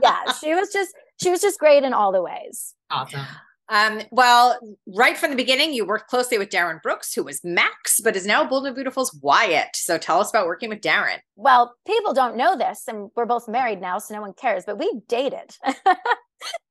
[0.01, 2.73] yeah, she was just she was just great in all the ways.
[2.89, 3.25] Awesome.
[3.69, 4.59] Um, well,
[4.95, 8.25] right from the beginning, you worked closely with Darin Brooks, who was Max, but is
[8.25, 9.75] now Bold and Beautiful's Wyatt.
[9.75, 11.19] So tell us about working with Darin.
[11.35, 14.77] Well, people don't know this, and we're both married now, so no one cares, but
[14.77, 15.57] we dated.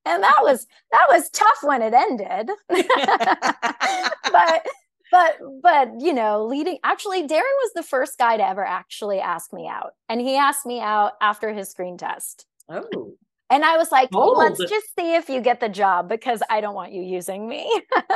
[0.05, 2.51] and that was that was tough when it ended.
[4.33, 4.67] But
[5.13, 9.53] but but you know leading actually darin was the first guy to ever actually ask
[9.53, 9.93] me out.
[10.09, 12.47] And he asked me out after his screen test.
[12.69, 13.15] Oh.
[13.51, 14.39] And i was like Bold.
[14.39, 17.71] let's just see if you get the job because i don't want you using me.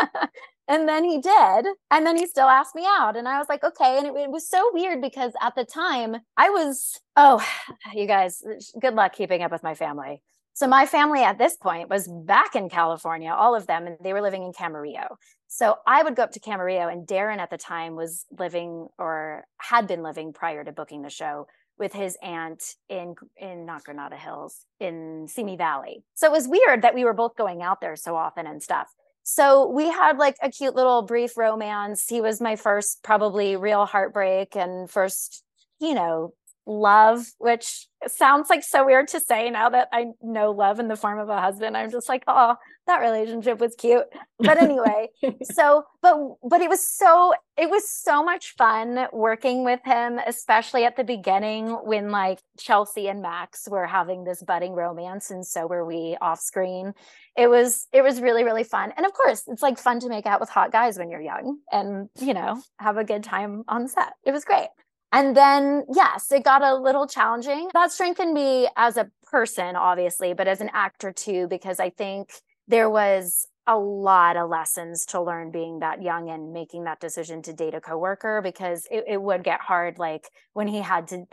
[0.70, 1.66] And then he did.
[1.90, 3.16] And then he still asked me out.
[3.16, 3.98] And i was like okay.
[3.98, 7.46] And it, it was so weird because at the time i was oh
[7.94, 8.42] you guys
[8.80, 10.22] good luck keeping up with my family
[10.58, 14.12] so my family at this point was back in California, all of them, and they
[14.12, 15.14] were living in Camarillo.
[15.46, 19.44] So I would go up to Camarillo, and Darren at the time was living or
[19.58, 21.46] had been living prior to booking the show
[21.78, 26.02] with his aunt in in not Granada Hills in Simi Valley.
[26.14, 28.88] So it was weird that we were both going out there so often and stuff.
[29.22, 32.06] So we had like a cute little brief romance.
[32.08, 35.44] He was my first probably real heartbreak and first,
[35.78, 36.32] you know,
[36.68, 40.96] love, which sounds like so weird to say now that I know love in the
[40.96, 41.76] form of a husband.
[41.76, 42.54] I'm just like, oh,
[42.86, 44.04] that relationship was cute.
[44.38, 45.08] But anyway,
[45.42, 50.84] so but but it was so it was so much fun working with him, especially
[50.84, 55.66] at the beginning when like Chelsea and Max were having this budding romance and so
[55.66, 56.92] were we off screen.
[57.36, 58.92] It was it was really really fun.
[58.96, 61.58] And of course, it's like fun to make out with hot guys when you're young
[61.72, 64.12] and, you know, have a good time on set.
[64.24, 64.68] It was great.
[65.12, 67.70] And then, yes, it got a little challenging.
[67.72, 72.30] That strengthened me as a person, obviously, but as an actor too, because I think
[72.66, 77.42] there was a lot of lessons to learn being that young and making that decision
[77.42, 81.24] to date a coworker because it, it would get hard, like when he had to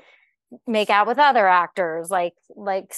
[0.67, 2.93] make out with other actors, like like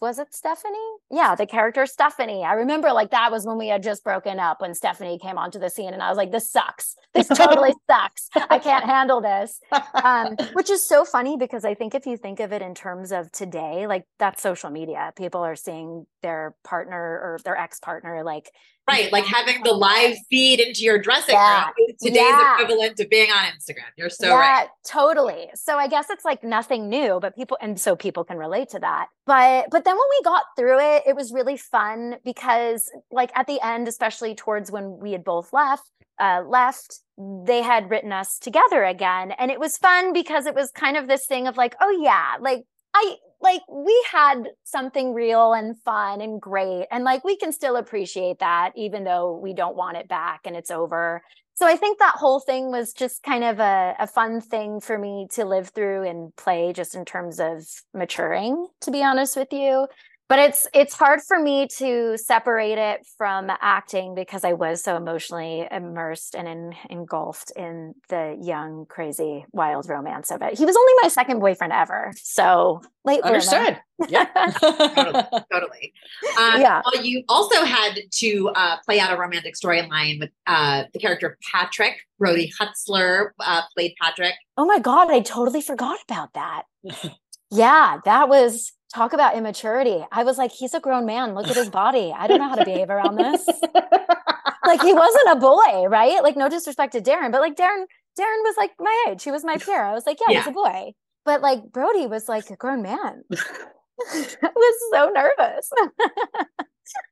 [0.00, 0.78] was it Stephanie?
[1.10, 2.44] Yeah, the character Stephanie.
[2.44, 5.58] I remember like that was when we had just broken up when Stephanie came onto
[5.58, 6.96] the scene, and I was like, "This sucks.
[7.14, 8.28] This totally sucks.
[8.50, 9.60] I can't handle this."
[10.02, 13.12] Um, which is so funny because I think if you think of it in terms
[13.12, 15.12] of today, like that's social media.
[15.16, 18.50] People are seeing their partner or their ex partner like
[18.86, 21.68] Right, like having the live feed into your dressing yeah.
[21.78, 22.54] room today's yeah.
[22.60, 23.88] equivalent to being on Instagram.
[23.96, 24.68] You're so yeah, right.
[24.86, 25.48] Totally.
[25.54, 28.78] So I guess it's like nothing new, but people and so people can relate to
[28.80, 29.06] that.
[29.26, 33.46] But but then when we got through it, it was really fun because like at
[33.46, 35.90] the end, especially towards when we had both left,
[36.20, 39.32] uh, left, they had written us together again.
[39.32, 42.36] And it was fun because it was kind of this thing of like, oh yeah,
[42.40, 47.52] like I like we had something real and fun and great and like we can
[47.52, 51.22] still appreciate that even though we don't want it back and it's over.
[51.56, 54.98] So i think that whole thing was just kind of a, a fun thing for
[54.98, 59.52] me to live through and play just in terms of maturing to be honest with
[59.52, 59.86] you
[60.28, 64.96] but it's it's hard for me to separate it from acting because I was so
[64.96, 70.56] emotionally immersed and in, engulfed in the young, crazy, wild romance of it.
[70.56, 73.22] He was only my second boyfriend ever, so late.
[73.22, 73.78] Understood.
[74.08, 74.24] Yeah,
[74.60, 75.24] totally.
[75.52, 75.92] totally.
[76.38, 76.82] Um, yeah.
[76.84, 81.28] Well, you also had to uh, play out a romantic storyline with uh, the character
[81.28, 81.96] of Patrick.
[82.18, 84.34] Brody Hutzler uh, played Patrick.
[84.56, 86.62] Oh my god, I totally forgot about that.
[87.50, 90.04] yeah, that was talk about immaturity.
[90.12, 91.34] I was like, he's a grown man.
[91.34, 92.14] Look at his body.
[92.16, 93.44] I don't know how to behave around this.
[94.66, 96.22] like he wasn't a boy, right?
[96.22, 97.86] Like no disrespect to Darin, but like Darin,
[98.16, 99.22] Darin was like my age.
[99.24, 99.82] He was my peer.
[99.82, 100.38] I was like, yeah, yeah.
[100.40, 100.92] he's a boy.
[101.24, 103.24] But like Brody was like a grown man.
[103.32, 105.70] I was so nervous.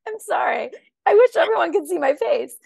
[0.06, 0.70] I'm sorry.
[1.04, 2.56] I wish everyone could see my face.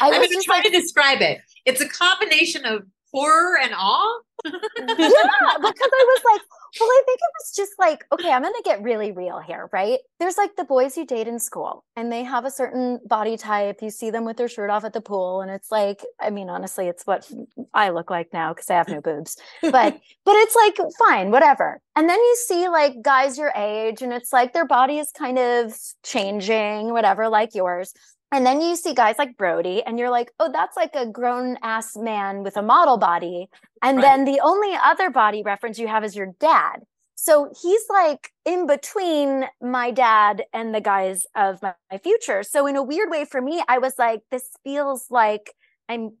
[0.00, 1.40] I am going to try like, to describe it.
[1.64, 2.82] It's a combination of
[3.16, 4.20] horror and awe.
[4.44, 6.42] yeah, because I was like,
[6.78, 9.70] well, I think it was just like, okay, I'm going to get really real here,
[9.72, 9.98] right?
[10.20, 13.78] There's like the boys you date in school and they have a certain body type.
[13.80, 15.40] You see them with their shirt off at the pool.
[15.40, 17.30] And it's like, I mean, honestly, it's what
[17.72, 19.72] I look like now because I have no boobs, but,
[20.24, 21.80] but it's like, fine, whatever.
[21.96, 25.38] And then you see like guys your age and it's like their body is kind
[25.38, 27.94] of changing, whatever, like yours.
[28.32, 31.56] And then you see guys like Brody, and you're like, oh, that's like a grown
[31.62, 33.48] ass man with a model body.
[33.82, 34.02] And right.
[34.02, 36.82] then the only other body reference you have is your dad.
[37.14, 42.42] So he's like in between my dad and the guys of my, my future.
[42.42, 45.54] So, in a weird way for me, I was like, this feels like
[45.88, 46.12] I'm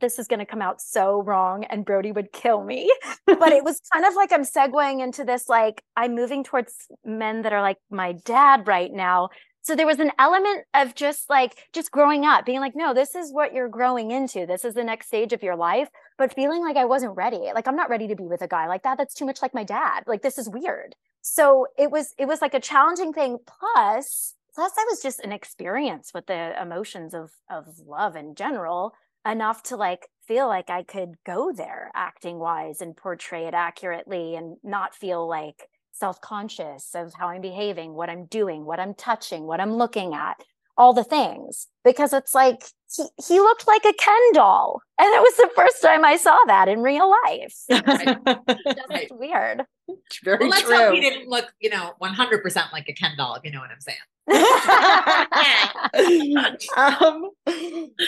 [0.00, 2.92] this is going to come out so wrong and Brody would kill me.
[3.26, 7.42] but it was kind of like I'm segueing into this like I'm moving towards men
[7.42, 9.30] that are like my dad right now
[9.64, 13.14] so there was an element of just like just growing up being like no this
[13.14, 14.46] is what you're growing into.
[14.46, 17.50] This is the next stage of your life but feeling like i wasn't ready.
[17.54, 18.98] Like i'm not ready to be with a guy like that.
[18.98, 20.04] That's too much like my dad.
[20.06, 20.94] Like this is weird.
[21.22, 23.38] So it was it was like a challenging thing.
[23.46, 28.92] Plus plus i was just an experience with the emotions of of love in general
[29.26, 34.36] enough to like feel like i could go there acting wise and portray it accurately
[34.36, 38.94] and not feel like self conscious of how I'm behaving, what I'm doing, what I'm
[38.94, 40.42] touching, what I'm looking at,
[40.76, 41.68] all the things.
[41.84, 42.64] Because it's like
[42.94, 44.80] he, he looked like a Ken doll.
[44.98, 47.54] And it was the first time I saw that in real life.
[47.68, 49.64] That's weird.
[50.22, 50.76] Very well, let's true.
[50.76, 53.70] hope he didn't look, you know, 100% like a Ken doll, if you know what
[53.70, 53.98] I'm saying.
[56.76, 57.30] um,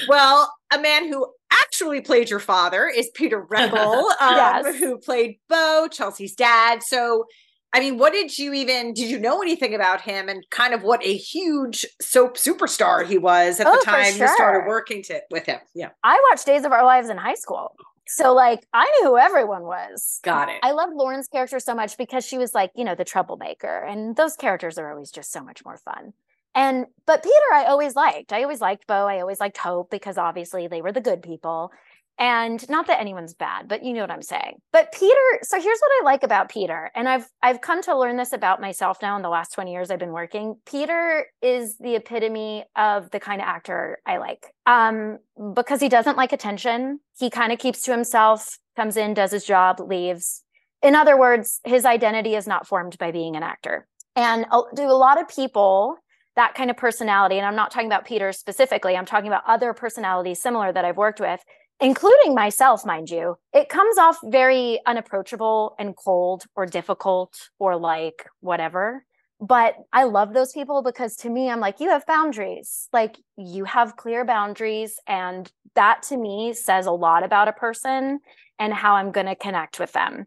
[0.08, 4.78] well, a man who actually played your father is Peter Reckell, um, yes.
[4.78, 6.82] who played Bo, Chelsea's dad.
[6.82, 7.26] So
[7.72, 10.82] I mean, what did you even did you know anything about him and kind of
[10.82, 14.26] what a huge soap superstar he was at oh, the time sure.
[14.26, 15.58] you started working to, with him?
[15.74, 15.90] Yeah.
[16.02, 17.74] I watched Days of Our Lives in high school.
[18.08, 20.20] So like I knew who everyone was.
[20.22, 20.60] Got it.
[20.62, 23.84] I loved Lauren's character so much because she was like, you know, the troublemaker.
[23.84, 26.12] And those characters are always just so much more fun.
[26.54, 28.32] And but Peter, I always liked.
[28.32, 29.06] I always liked Bo.
[29.06, 31.70] I always liked Hope because obviously they were the good people.
[32.18, 34.60] And not that anyone's bad, but you know what I'm saying.
[34.72, 36.90] But Peter, so here's what I like about Peter.
[36.94, 39.90] And I've I've come to learn this about myself now in the last 20 years
[39.90, 40.56] I've been working.
[40.64, 44.46] Peter is the epitome of the kind of actor I like.
[44.64, 45.18] Um
[45.54, 47.00] because he doesn't like attention.
[47.18, 50.42] He kind of keeps to himself, comes in, does his job, leaves.
[50.82, 53.86] In other words, his identity is not formed by being an actor.
[54.14, 55.98] And do a lot of people
[56.36, 59.72] that kind of personality, and I'm not talking about Peter specifically, I'm talking about other
[59.72, 61.40] personalities similar that I've worked with
[61.80, 68.26] including myself, mind you, it comes off very unapproachable and cold or difficult or like
[68.40, 69.04] whatever.
[69.38, 72.88] But I love those people because to me, I'm like, you have boundaries.
[72.92, 74.98] Like you have clear boundaries.
[75.06, 78.20] And that to me says a lot about a person
[78.58, 80.26] and how I'm going to connect with them.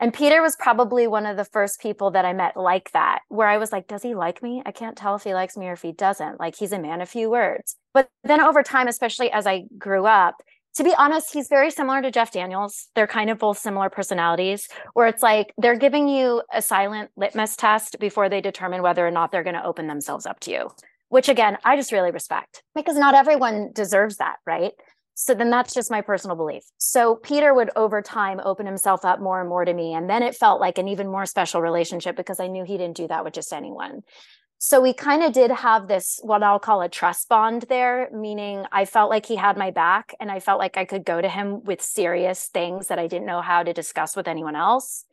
[0.00, 3.48] And Peter was probably one of the first people that I met like that, where
[3.48, 4.62] I was like, does he like me?
[4.64, 6.38] I can't tell if he likes me or if he doesn't.
[6.38, 7.74] Like, he's a man of few words.
[7.92, 10.36] But then over time, especially as I grew up,
[10.78, 12.86] to be honest, he's very similar to Jeff Daniels.
[12.94, 17.56] They're kind of both similar personalities, where it's like they're giving you a silent litmus
[17.56, 20.70] test before they determine whether or not they're going to open themselves up to you,
[21.08, 24.70] which again, I just really respect because not everyone deserves that, right?
[25.14, 26.62] So then that's just my personal belief.
[26.76, 29.94] So Peter would over time open himself up more and more to me.
[29.94, 32.96] And then it felt like an even more special relationship because I knew he didn't
[32.96, 34.02] do that with just anyone
[34.58, 38.66] so we kind of did have this what I'll call a trust bond there, meaning
[38.72, 41.28] I felt like he had my back and I felt like I could go to
[41.28, 45.04] him with serious things that I didn't know how to discuss with anyone else.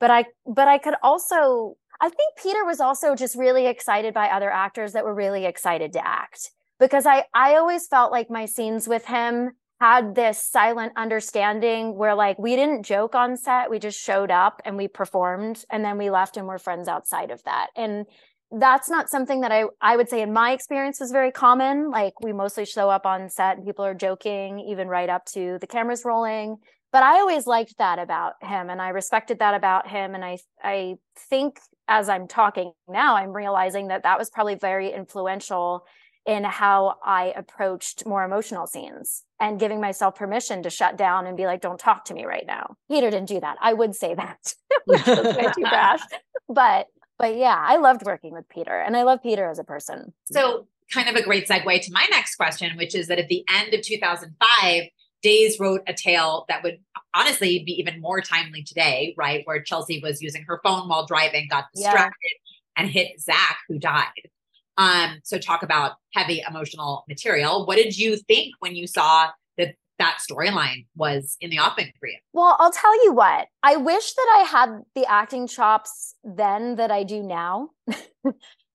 [0.00, 4.28] but I but I could also I think Peter was also just really excited by
[4.28, 8.46] other actors that were really excited to act because I I always felt like my
[8.46, 13.78] scenes with him had this silent understanding where like we didn't joke on set we
[13.78, 17.42] just showed up and we performed and then we left and we're friends outside of
[17.44, 18.06] that and
[18.52, 22.20] that's not something that I I would say in my experience was very common like
[22.20, 25.66] we mostly show up on set and people are joking even right up to the
[25.66, 26.56] cameras rolling
[26.92, 30.38] but I always liked that about him and I respected that about him and I
[30.62, 30.96] I
[31.28, 35.84] think as I'm talking now I'm realizing that that was probably very influential
[36.26, 41.36] in how I approached more emotional scenes and giving myself permission to shut down and
[41.36, 42.76] be like, don't talk to me right now.
[42.90, 43.56] Peter didn't do that.
[43.60, 46.00] I would say that, which was way too brash.
[46.48, 46.88] But
[47.20, 50.12] but yeah, I loved working with Peter and I love Peter as a person.
[50.32, 53.44] So kind of a great segue to my next question, which is that at the
[53.48, 54.84] end of 2005,
[55.22, 56.78] Days wrote a tale that would
[57.12, 59.42] honestly be even more timely today, right?
[59.44, 62.82] Where Chelsea was using her phone while driving, got distracted, yeah.
[62.82, 64.30] and hit Zach, who died.
[64.78, 67.66] Um, so talk about heavy emotional material.
[67.66, 69.28] What did you think when you saw
[70.00, 72.18] that storyline was in the offing for you?
[72.32, 73.46] Well, I'll tell you what.
[73.62, 77.70] I wish that I had the acting chops then that I do now.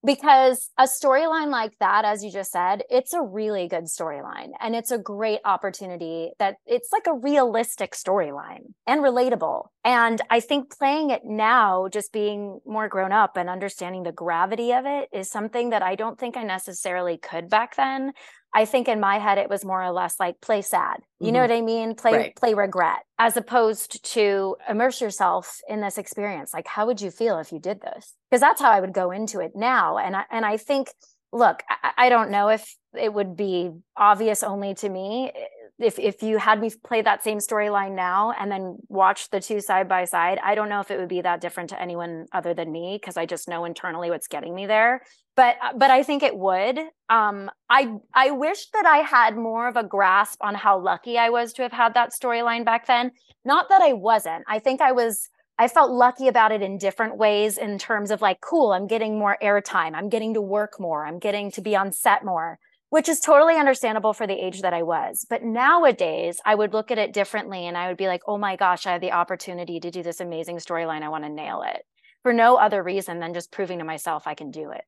[0.05, 4.75] because a storyline like that as you just said it's a really good storyline and
[4.75, 10.77] it's a great opportunity that it's like a realistic storyline and relatable and i think
[10.77, 15.29] playing it now just being more grown up and understanding the gravity of it is
[15.29, 18.13] something that i don't think i necessarily could back then
[18.55, 20.99] I think in my head it was more or less like play sad.
[21.19, 21.33] You mm-hmm.
[21.33, 21.93] know what I mean?
[21.93, 22.35] Play right.
[22.35, 26.53] play regret as opposed to immerse yourself in this experience.
[26.53, 28.13] Like how would you feel if you did this?
[28.31, 29.97] Because that's how I would go into it now.
[29.97, 30.87] And I and I think
[31.33, 35.33] look, I, I don't know if it would be obvious only to me
[35.77, 39.59] if if you had me play that same storyline now and then watch the two
[39.59, 42.53] side by side, I don't know if it would be that different to anyone other
[42.53, 45.01] than me because I just know internally what's getting me there.
[45.35, 46.79] But but I think it would.
[47.09, 51.29] Um, I I wish that I had more of a grasp on how lucky I
[51.29, 53.11] was to have had that storyline back then.
[53.43, 54.45] Not that I wasn't.
[54.47, 55.29] I think I was.
[55.57, 59.17] I felt lucky about it in different ways in terms of like, cool, I'm getting
[59.17, 59.93] more airtime.
[59.93, 61.05] I'm getting to work more.
[61.05, 62.59] I'm getting to be on set more
[62.95, 65.25] which is totally understandable for the age that I was.
[65.29, 68.55] But nowadays, I would look at it differently and I would be like, oh my
[68.55, 71.03] gosh, I have the opportunity to do this amazing storyline.
[71.03, 71.85] I want to nail it
[72.23, 74.85] for no other reason than just proving to myself I can do it.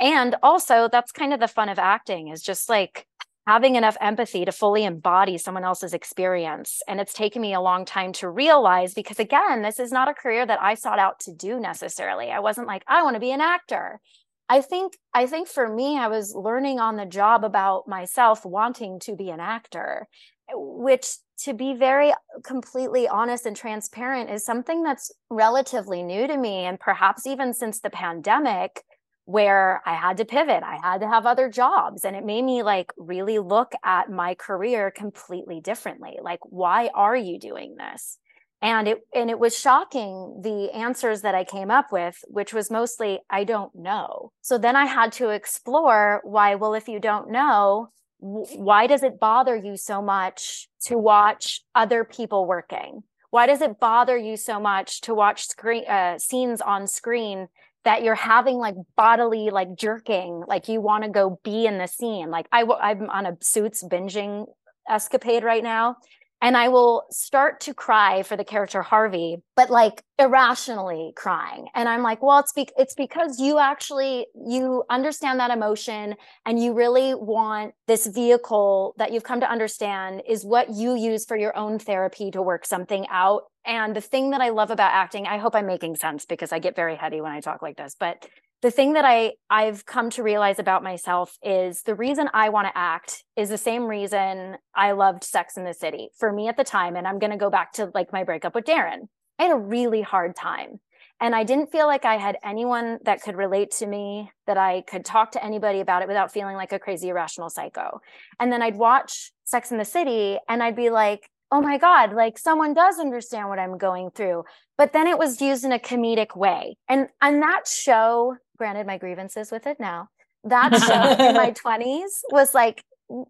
[0.00, 3.06] And also, that's kind of the fun of acting is just like
[3.46, 6.82] having enough empathy to fully embody someone else's experience.
[6.88, 10.14] And it's taken me a long time to realize because, again, this is not a
[10.14, 12.32] career that I sought out to do necessarily.
[12.32, 14.00] I wasn't like, I want to be an actor.
[14.48, 18.98] I think I think for me I was learning on the job about myself wanting
[19.00, 20.06] to be an actor
[20.52, 22.12] which to be very
[22.44, 27.80] completely honest and transparent is something that's relatively new to me and perhaps even since
[27.80, 28.82] the pandemic
[29.24, 32.62] where I had to pivot I had to have other jobs and it made me
[32.62, 36.18] like really look at my career completely differently.
[36.22, 38.18] Like why are you doing this
[38.64, 42.70] and it and it was shocking the answers that i came up with which was
[42.70, 44.32] mostly i don't know.
[44.40, 49.20] So then i had to explore why well if you don't know why does it
[49.20, 53.02] bother you so much to watch other people working?
[53.28, 57.48] Why does it bother you so much to watch screen uh, scenes on screen
[57.84, 61.86] that you're having like bodily like jerking like you want to go be in the
[61.86, 62.30] scene?
[62.30, 64.46] Like I, i'm on a suits binging
[64.88, 65.96] escapade right now
[66.44, 71.68] and I will start to cry for the character Harvey, but like irrationally crying.
[71.74, 76.62] And I'm like, well, it's be- it's because you actually you understand that emotion and
[76.62, 81.38] you really want this vehicle that you've come to understand is what you use for
[81.38, 83.44] your own therapy to work something out.
[83.64, 86.58] And the thing that I love about acting, I hope I'm making sense because I
[86.58, 88.26] get very heady when I talk like this, but
[88.64, 92.66] the thing that I I've come to realize about myself is the reason I want
[92.66, 96.56] to act is the same reason I loved Sex in the City for me at
[96.56, 99.10] the time and I'm going to go back to like my breakup with Darin.
[99.38, 100.80] I had a really hard time
[101.20, 104.80] and I didn't feel like I had anyone that could relate to me that I
[104.88, 108.00] could talk to anybody about it without feeling like a crazy irrational psycho.
[108.40, 112.14] And then I'd watch Sex in the City and I'd be like oh my god
[112.14, 114.42] like someone does understand what i'm going through
[114.78, 118.98] but then it was used in a comedic way and and that show granted my
[118.98, 120.08] grievances with it now.
[120.44, 122.82] That show in my 20s was like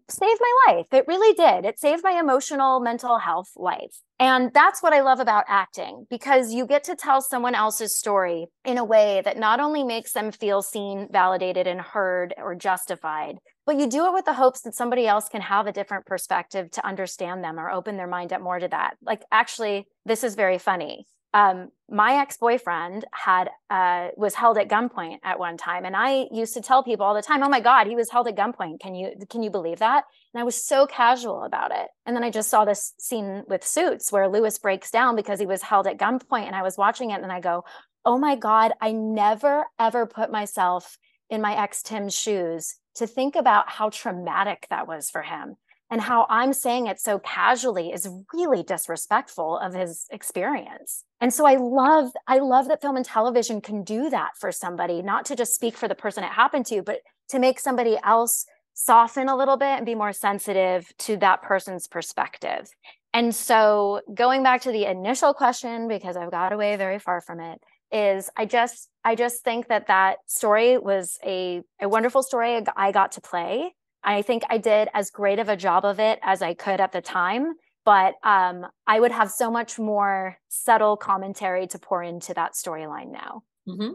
[0.09, 0.87] saved my life.
[0.91, 1.65] It really did.
[1.65, 4.01] It saved my emotional mental health life.
[4.19, 8.47] And that's what i love about acting because you get to tell someone else's story
[8.63, 13.35] in a way that not only makes them feel seen validated and heard or justified
[13.65, 16.69] but you do it with the hopes that somebody else can have a different perspective
[16.71, 18.95] to understand them or open their mind up more to that.
[19.01, 25.19] Like actually this is very funny um, my ex-boyfriend had uh, was held at gunpoint
[25.21, 27.85] at one time and i used to tell people all the time oh my god
[27.85, 28.79] he was held at gunpoint.
[28.79, 30.05] Can you can you believe that?
[30.33, 31.87] And i was so casual about it.
[32.05, 35.45] And then i just saw this scene with suits where louis breaks down because he
[35.45, 37.65] was held at gunpoint and i was watching it and i go
[38.05, 40.97] oh my god i never ever put myself
[41.29, 45.57] in my ex tim's shoes to think about how traumatic that was for him
[45.95, 51.05] and how I'm saying it so casually is really disrespectful of his experience.
[51.21, 55.01] And so I love I love that film and television can do that for somebody,
[55.01, 58.45] not to just speak for the person it happened to, but to make somebody else
[58.73, 62.67] soften a little bit and be more sensitive to that person's perspective.
[63.13, 67.39] And so going back to the initial question because I've got away very far from
[67.39, 72.61] it is I just I just think that that story was a a wonderful story
[72.75, 73.71] I got to play
[74.05, 76.91] I think I did as great of a job of it as I could at
[76.91, 82.33] the time, but um, I would have so much more subtle commentary to pour into
[82.35, 83.43] that storyline now.
[83.67, 83.91] Mm-hmm.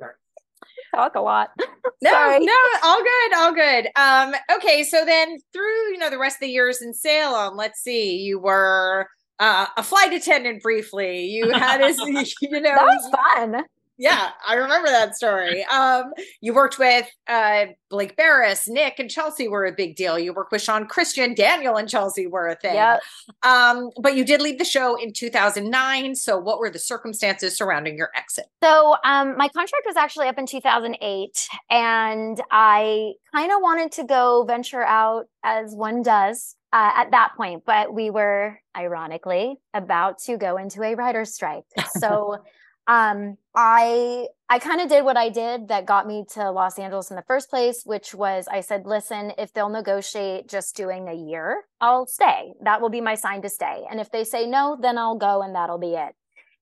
[0.95, 1.51] Talk a lot.
[2.03, 2.53] no, no,
[2.83, 3.89] all good, all good.
[3.95, 7.81] Um, okay, so then through you know the rest of the years in Salem, let's
[7.81, 9.09] see, you were
[9.39, 11.27] uh, a flight attendant briefly.
[11.27, 11.99] You had as
[12.41, 13.65] you know that was fun
[14.01, 15.63] yeah, I remember that story.
[15.65, 20.19] Um, you worked with uh, Blake Berris, Nick, and Chelsea were a big deal.
[20.19, 22.77] You worked with Shawn Christian, Daniel, and Chelsea were a thing.
[22.77, 23.03] Yep.
[23.43, 26.15] Um, but you did leave the show in 2009.
[26.15, 28.47] So, what were the circumstances surrounding your exit?
[28.63, 34.05] So, um, my contract was actually up in 2008, and I kind of wanted to
[34.05, 40.21] go venture out as one does uh, at that point, but we were ironically about
[40.21, 41.65] to go into a writer's strike.
[41.99, 42.39] So
[42.87, 47.11] um, I I kind of did what I did that got me to Los Angeles
[47.11, 51.15] in the first place, which was I said, listen, if they'll negotiate just doing a
[51.15, 52.53] year, I'll stay.
[52.63, 53.85] That will be my sign to stay.
[53.91, 56.15] And if they say no, then I'll go and that'll be it.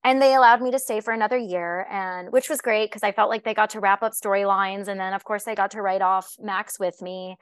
[0.05, 3.13] And they allowed me to stay for another year, and which was great because I
[3.13, 4.87] felt like they got to wrap up storylines.
[4.87, 7.37] And then, of course, they got to write off Max with me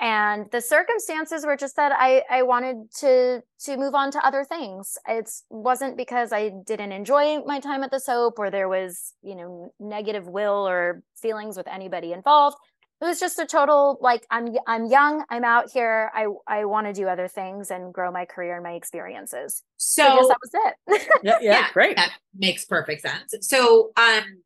[0.00, 4.44] and the circumstances were just that I I wanted to to move on to other
[4.44, 4.96] things.
[5.08, 9.34] It wasn't because I didn't enjoy my time at the soap or there was you
[9.34, 12.56] know negative will or feelings with anybody involved.
[13.00, 15.24] It was just a total like I'm I'm young.
[15.30, 16.10] I'm out here.
[16.14, 19.62] I I want to do other things and grow my career and my experiences.
[19.78, 21.08] So, so I guess that was it.
[21.24, 21.96] yeah, yeah, yeah, great.
[21.96, 23.34] That makes perfect sense.
[23.48, 24.42] So um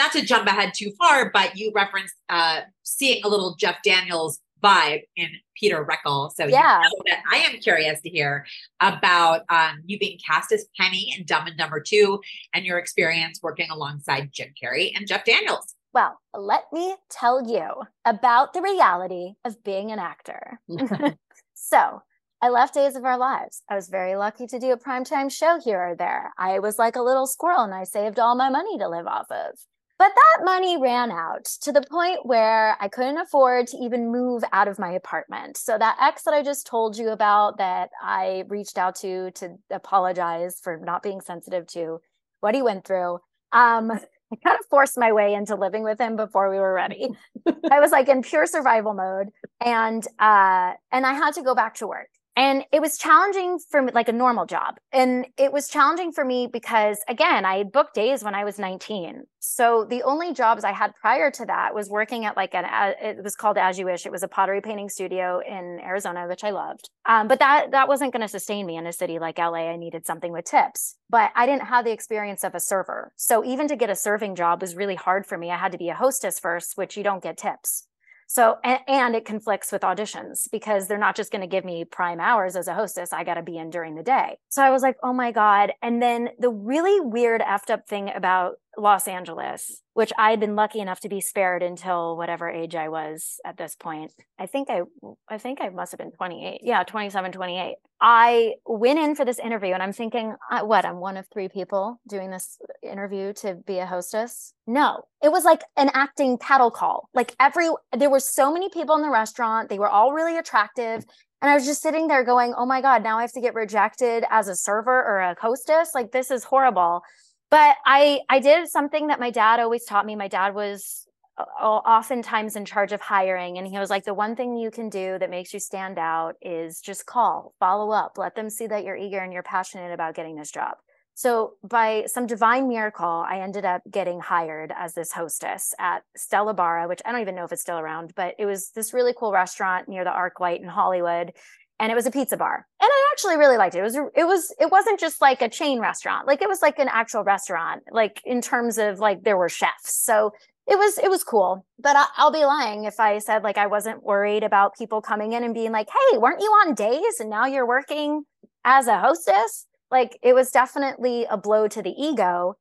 [0.00, 4.40] not to jump ahead too far, but you referenced uh, seeing a little Jeff Daniels
[4.62, 6.30] vibe in Peter Reckell.
[6.34, 8.46] So yeah, you know that I am curious to hear
[8.80, 12.20] about um, you being cast as Penny in Dumb and Dumber To
[12.54, 15.74] and your experience working alongside Jim Carrey and Jeff Daniels.
[15.92, 17.68] Well, let me tell you
[18.04, 20.60] about the reality of being an actor.
[21.54, 22.02] so,
[22.42, 23.62] I left Days of Our Lives.
[23.68, 26.32] I was very lucky to do a primetime show here or there.
[26.38, 29.26] I was like a little squirrel and I saved all my money to live off
[29.30, 29.58] of.
[30.00, 34.42] But that money ran out to the point where I couldn't afford to even move
[34.50, 35.58] out of my apartment.
[35.58, 39.58] So that ex that I just told you about that I reached out to to
[39.70, 41.98] apologize for not being sensitive to
[42.40, 43.18] what he went through.
[43.52, 43.90] Um,
[44.32, 47.10] I kind of forced my way into living with him before we were ready.
[47.70, 49.28] I was like in pure survival mode
[49.60, 52.08] and uh and I had to go back to work
[52.40, 54.78] and it was challenging for me like a normal job.
[54.92, 59.24] And it was challenging for me because again i booked days when i was 19
[59.38, 62.64] so the only jobs i had prior to that was working at like an
[63.00, 64.06] it was called as you wish.
[64.06, 66.88] It was a pottery painting studio in arizona which i loved.
[67.06, 69.76] Um, but that that wasn't going to sustain me in a city like la i
[69.76, 70.96] needed something with tips.
[71.10, 73.12] But i didn't have the experience of a server.
[73.16, 75.50] So even to get a serving job was really hard for me.
[75.50, 77.86] I had to be a hostess first which you don't get tips
[78.32, 81.84] so, and, and it conflicts with auditions because they're not just going to give me
[81.84, 83.12] prime hours as a hostess.
[83.12, 84.38] I got to be in during the day.
[84.50, 85.72] So I was like, oh my God.
[85.82, 90.54] And then the really weird effed up thing about Los Angeles, which I had been
[90.54, 94.12] lucky enough to be spared until whatever age I was at this point.
[94.38, 94.82] I think I
[95.28, 96.60] I think I must have been 28.
[96.62, 97.76] Yeah, 27, 28.
[98.00, 100.84] I went in for this interview and I'm thinking, what?
[100.84, 102.58] I'm one of three people doing this
[102.90, 104.54] interview to be a hostess.
[104.66, 107.08] No, it was like an acting cattle call.
[107.14, 109.68] Like every there were so many people in the restaurant.
[109.68, 111.04] They were all really attractive.
[111.42, 113.54] And I was just sitting there going, oh my God, now I have to get
[113.54, 115.92] rejected as a server or a hostess.
[115.94, 117.02] Like, this is horrible
[117.50, 121.06] but i i did something that my dad always taught me my dad was
[121.38, 124.88] uh, oftentimes in charge of hiring and he was like the one thing you can
[124.88, 128.84] do that makes you stand out is just call follow up let them see that
[128.84, 130.76] you're eager and you're passionate about getting this job
[131.14, 136.54] so by some divine miracle i ended up getting hired as this hostess at stella
[136.54, 139.14] barra which i don't even know if it's still around but it was this really
[139.16, 141.32] cool restaurant near the ArcLight in hollywood
[141.80, 142.66] and it was a pizza bar.
[142.80, 143.78] And I actually really liked it.
[143.78, 146.26] It was it was it wasn't just like a chain restaurant.
[146.26, 149.96] Like it was like an actual restaurant, like in terms of like there were chefs.
[150.04, 150.32] So
[150.68, 151.64] it was it was cool.
[151.78, 155.32] But I, I'll be lying if I said like I wasn't worried about people coming
[155.32, 158.24] in and being like, "Hey, weren't you on days and now you're working
[158.64, 162.56] as a hostess?" Like it was definitely a blow to the ego.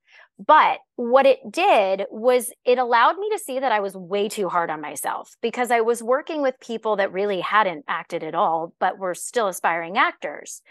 [0.46, 4.48] But what it did was it allowed me to see that I was way too
[4.48, 8.74] hard on myself because I was working with people that really hadn't acted at all,
[8.80, 10.62] but were still aspiring actors.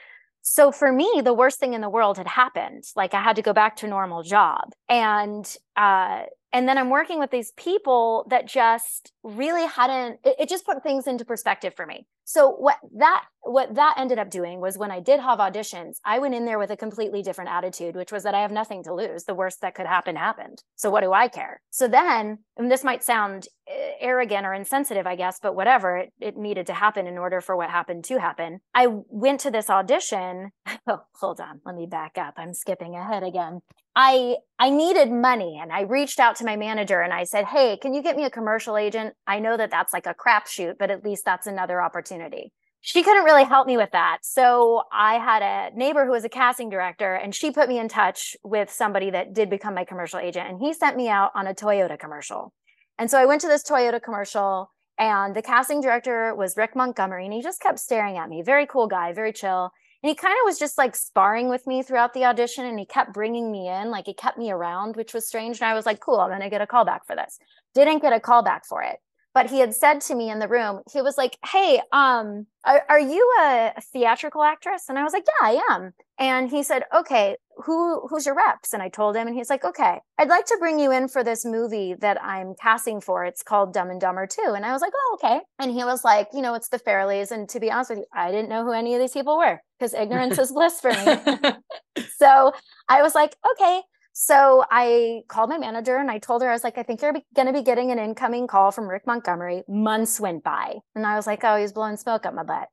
[0.40, 2.84] So for me, the worst thing in the world had happened.
[2.96, 4.72] Like I had to go back to normal job.
[4.88, 5.44] And
[5.76, 10.64] uh, and then i'm working with these people that just really hadn't it, it, just
[10.64, 12.06] put things into perspective for me.
[12.24, 16.18] So what that what that ended up doing was when i did have auditions i
[16.18, 18.94] went in there with a completely different attitude which was that i have nothing to
[18.94, 19.24] lose.
[19.24, 20.62] The worst that could happen happened.
[20.76, 21.60] So what do i care?
[21.70, 26.12] So then and this might sound eh, arrogant or insensitive i guess but whatever it,
[26.20, 28.60] it needed to happen in order for what happened to happen.
[28.74, 30.50] I went to this audition.
[30.86, 31.60] Oh hold on.
[31.66, 32.34] Let me back up.
[32.38, 33.60] I'm skipping ahead again
[34.00, 37.76] I I needed money and I reached out to my manager and I said, "Hey,
[37.76, 39.14] can you get me a commercial agent?
[39.26, 43.24] I know that that's like a crapshoot, but at least that's another opportunity." She couldn't
[43.24, 44.18] really help me with that.
[44.22, 47.88] So I had a neighbor who was a casting director and she put me in
[47.88, 51.48] touch with somebody that did become my commercial agent and he sent me out on
[51.48, 52.52] a Toyota commercial.
[52.96, 57.24] And so I went to this Toyota commercial and the casting director was Rick Montgomery
[57.24, 58.42] and he just kept staring at me.
[58.42, 59.72] Very cool guy, very chill.
[60.02, 62.86] And he kind of was just like sparring with me throughout the audition and he
[62.86, 65.60] kept bringing me in, like he kept me around, which was strange.
[65.60, 67.38] And I was like, cool, I'm going to get a call back for this.
[67.74, 68.98] Didn't get a call back for it.
[69.34, 72.82] But he had said to me in the room, he was like, hey, um, are,
[72.88, 74.88] are you a, a theatrical actress?
[74.88, 75.92] And I was like, yeah, I am.
[76.18, 78.72] And he said, okay, who who's your reps?
[78.72, 81.24] And I told him, and he's like, okay, I'd like to bring you in for
[81.24, 83.24] this movie that I'm casting for.
[83.24, 84.52] It's called Dumb and Dumber To.
[84.54, 85.40] And I was like, oh, okay.
[85.58, 87.30] And he was like, you know, it's the Farrellys.
[87.30, 89.60] And to be honest with you, I didn't know who any of these people were
[89.78, 91.52] because ignorance is bliss for me.
[92.16, 92.52] so
[92.88, 93.82] I was like, okay.
[94.12, 97.14] So I called my manager and I told her, I was like, I think you're
[97.36, 99.62] going to be getting an incoming call from Rick Montgomery.
[99.68, 100.78] Months went by.
[100.96, 102.68] And I was like, oh, he's blowing smoke up my butt.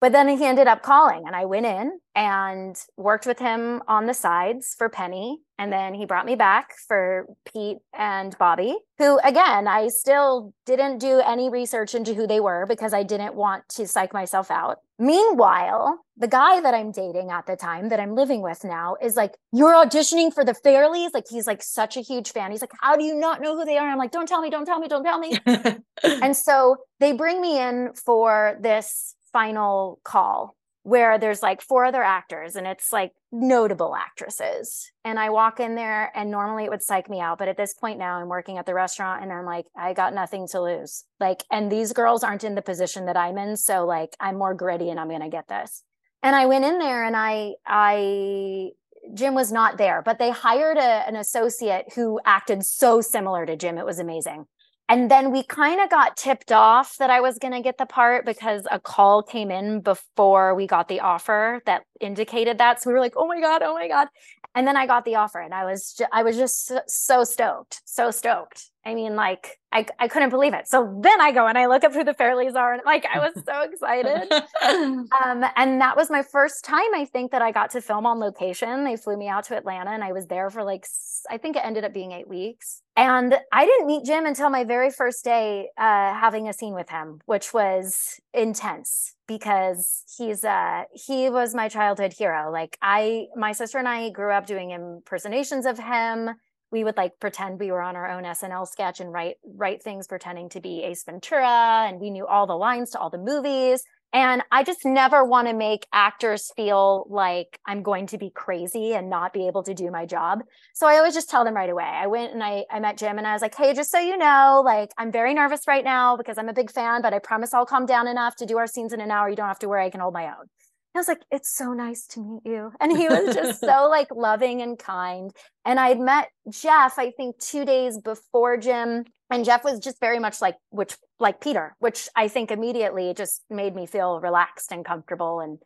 [0.00, 4.06] But then he ended up calling and I went in and worked with him on
[4.06, 5.40] the sides for Penny.
[5.58, 10.98] And then he brought me back for Pete and Bobby, who again, I still didn't
[10.98, 14.78] do any research into who they were because I didn't want to psych myself out.
[15.00, 19.16] Meanwhile, the guy that I'm dating at the time that I'm living with now is
[19.16, 21.10] like, You're auditioning for the Farrellys?
[21.14, 22.50] Like, he's like such a huge fan.
[22.50, 23.88] He's like, How do you not know who they are?
[23.88, 25.38] I'm like, Don't tell me, don't tell me, don't tell me.
[26.02, 30.56] and so they bring me in for this final call
[30.88, 34.90] where there's like four other actors and it's like notable actresses.
[35.04, 37.38] And I walk in there and normally it would psych me out.
[37.38, 40.14] But at this point now, I'm working at the restaurant and I'm like, I got
[40.14, 41.04] nothing to lose.
[41.20, 43.58] Like, and these girls aren't in the position that I'm in.
[43.58, 45.82] So like, I'm more gritty and I'm going to get this.
[46.22, 48.70] And I went in there and I, I,
[49.12, 53.56] Jim was not there, but they hired a, an associate who acted so similar to
[53.56, 53.76] Jim.
[53.76, 54.46] It was amazing.
[54.90, 57.84] And then we kind of got tipped off that I was going to get the
[57.84, 62.80] part because a call came in before we got the offer that indicated that.
[62.82, 64.08] So we were like, "Oh my god, oh my god."
[64.54, 67.82] And then I got the offer and I was ju- I was just so stoked,
[67.84, 68.70] so stoked.
[68.84, 70.66] I mean, like I, I couldn't believe it.
[70.66, 73.18] So then I go and I look up who the Farrellys are, and like I
[73.18, 74.32] was so excited.
[74.62, 78.18] um, and that was my first time I think that I got to film on
[78.18, 78.84] location.
[78.84, 80.86] They flew me out to Atlanta, and I was there for like
[81.30, 82.82] I think it ended up being eight weeks.
[82.96, 86.88] And I didn't meet Jim until my very first day uh, having a scene with
[86.88, 92.50] him, which was intense because he's uh he was my childhood hero.
[92.50, 96.30] Like I, my sister and I grew up doing impersonations of him
[96.70, 100.06] we would like pretend we were on our own SNL sketch and write write things
[100.06, 103.82] pretending to be Ace Ventura and we knew all the lines to all the movies
[104.12, 108.94] and I just never want to make actors feel like I'm going to be crazy
[108.94, 110.40] and not be able to do my job.
[110.74, 111.84] So I always just tell them right away.
[111.84, 114.16] I went and I, I met Jim and I was like, hey, just so you
[114.16, 117.52] know, like I'm very nervous right now because I'm a big fan, but I promise
[117.52, 119.28] I'll calm down enough to do our scenes in an hour.
[119.28, 119.84] You don't have to worry.
[119.84, 120.46] I can hold my own.
[120.94, 122.72] I was like, it's so nice to meet you.
[122.80, 125.30] And he was just so like loving and kind.
[125.64, 129.04] And I'd met Jeff, I think two days before Jim.
[129.30, 133.42] And Jeff was just very much like which like Peter, which I think immediately just
[133.50, 135.40] made me feel relaxed and comfortable.
[135.40, 135.58] And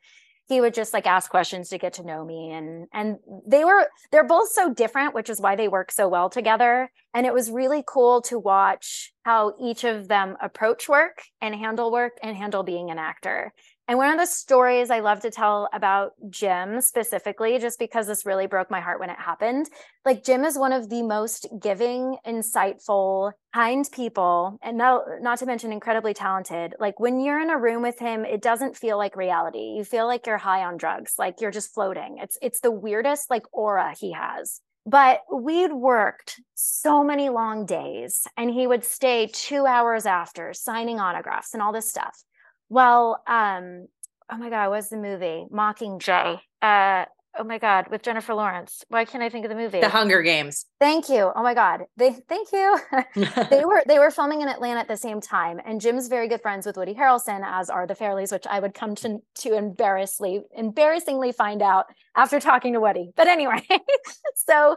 [0.49, 2.51] he would just like ask questions to get to know me.
[2.51, 3.17] And and
[3.47, 6.91] they were they're both so different, which is why they work so well together.
[7.15, 11.93] And it was really cool to watch how each of them approach work and handle
[11.93, 13.53] work and handle being an actor
[13.93, 18.25] And one of the stories I love to tell about Jim specifically, just because this
[18.25, 19.69] really broke my heart when it happened.
[20.07, 25.45] Like Jim is one of the most giving, insightful, kind people, and not, not to
[25.45, 26.75] mention incredibly talented.
[26.81, 29.75] Like when you're in a room with him, it doesn't feel like reality.
[29.77, 32.17] You feel like you're high on drugs, like you're just floating.
[32.17, 34.63] It's it's the weirdest like aura he has.
[34.87, 40.99] But we'd worked so many long days, and he would stay two hours after signing
[40.99, 42.25] autographs and all this stuff.
[42.73, 43.87] Well, um,
[44.31, 45.45] oh my God, what's the movie?
[45.53, 46.41] Mockingjay.
[46.63, 47.05] Uh,
[47.39, 48.83] oh my God, with Jennifer Lawrence.
[48.89, 49.83] Why can't I think of the movie?
[49.83, 50.65] The Hunger Games.
[50.81, 51.31] Thank you.
[51.37, 51.83] Oh my God.
[51.99, 52.79] They thank you.
[53.51, 55.61] they were they were filming in Atlanta at the same time.
[55.67, 58.73] And Jim's very good friends with Woody Harrelson, as are the Farrellys, which I would
[58.73, 61.85] come to to embarrassingly embarrassingly find out
[62.17, 63.13] after talking to Woody.
[63.15, 63.67] But anyway,
[64.35, 64.77] so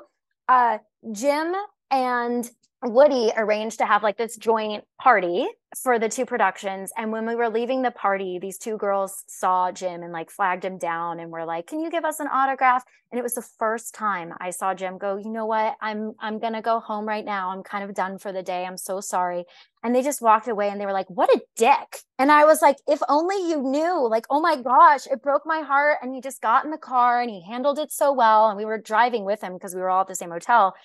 [0.50, 0.80] uh
[1.14, 1.54] Jim
[1.90, 2.52] and
[2.84, 5.48] Woody arranged to have like this joint party
[5.82, 6.92] for the two productions.
[6.98, 10.64] And when we were leaving the party, these two girls saw Jim and like flagged
[10.64, 13.42] him down and were like, "Can you give us an autograph?" And it was the
[13.42, 15.76] first time I saw Jim go, "You know what?
[15.82, 17.50] I'm I'm to go home right now.
[17.50, 18.66] I'm kind of done for the day.
[18.66, 19.46] I'm so sorry."
[19.84, 22.62] And they just walked away and they were like, "What a dick." And I was
[22.62, 24.08] like, "If only you knew.
[24.08, 27.22] Like, oh my gosh, it broke my heart." And he just got in the car
[27.22, 29.90] and he handled it so well and we were driving with him because we were
[29.90, 30.76] all at the same hotel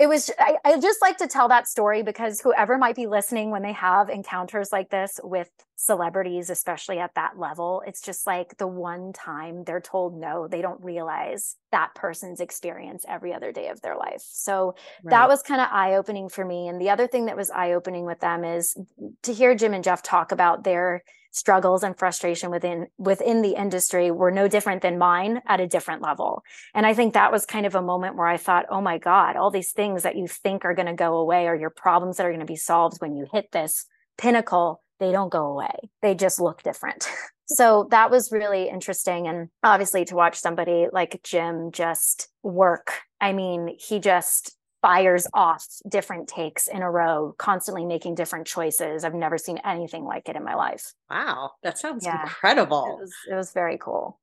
[0.00, 3.50] it was I, I, just like to tell that story because whoever might be listening
[3.50, 5.50] when they have encounters like this with
[5.80, 10.60] celebrities especially at that level it's just like the one time they're told no they
[10.60, 15.10] don't realize that person's experience every other day of their life so right.
[15.10, 18.20] that was kind of eye-opening for me and the other thing that was eye-opening with
[18.20, 18.76] them is
[19.22, 24.10] to hear jim and jeff talk about their struggles and frustration within within the industry
[24.10, 26.42] were no different than mine at a different level
[26.74, 29.34] and i think that was kind of a moment where i thought oh my god
[29.34, 32.26] all these things that you think are going to go away or your problems that
[32.26, 33.86] are going to be solved when you hit this
[34.18, 37.08] pinnacle they don't go away they just look different
[37.46, 43.32] so that was really interesting and obviously to watch somebody like jim just work i
[43.32, 49.04] mean he just fires off different takes in a row, constantly making different choices.
[49.04, 50.92] I've never seen anything like it in my life.
[51.10, 52.22] Wow, that sounds yeah.
[52.22, 52.96] incredible.
[52.98, 54.18] It was, it was very cool.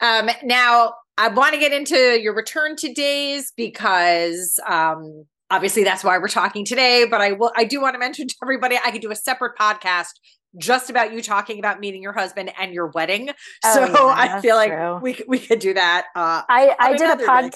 [0.00, 6.04] Um, now, I want to get into your return to days because um, obviously that's
[6.04, 7.06] why we're talking today.
[7.08, 9.56] But I will, I do want to mention to everybody, I could do a separate
[9.58, 10.12] podcast
[10.56, 13.30] just about you talking about meeting your husband and your wedding.
[13.64, 14.98] Oh, so yeah, I feel like true.
[14.98, 16.06] we we could do that.
[16.14, 17.54] Uh, I I did a pod.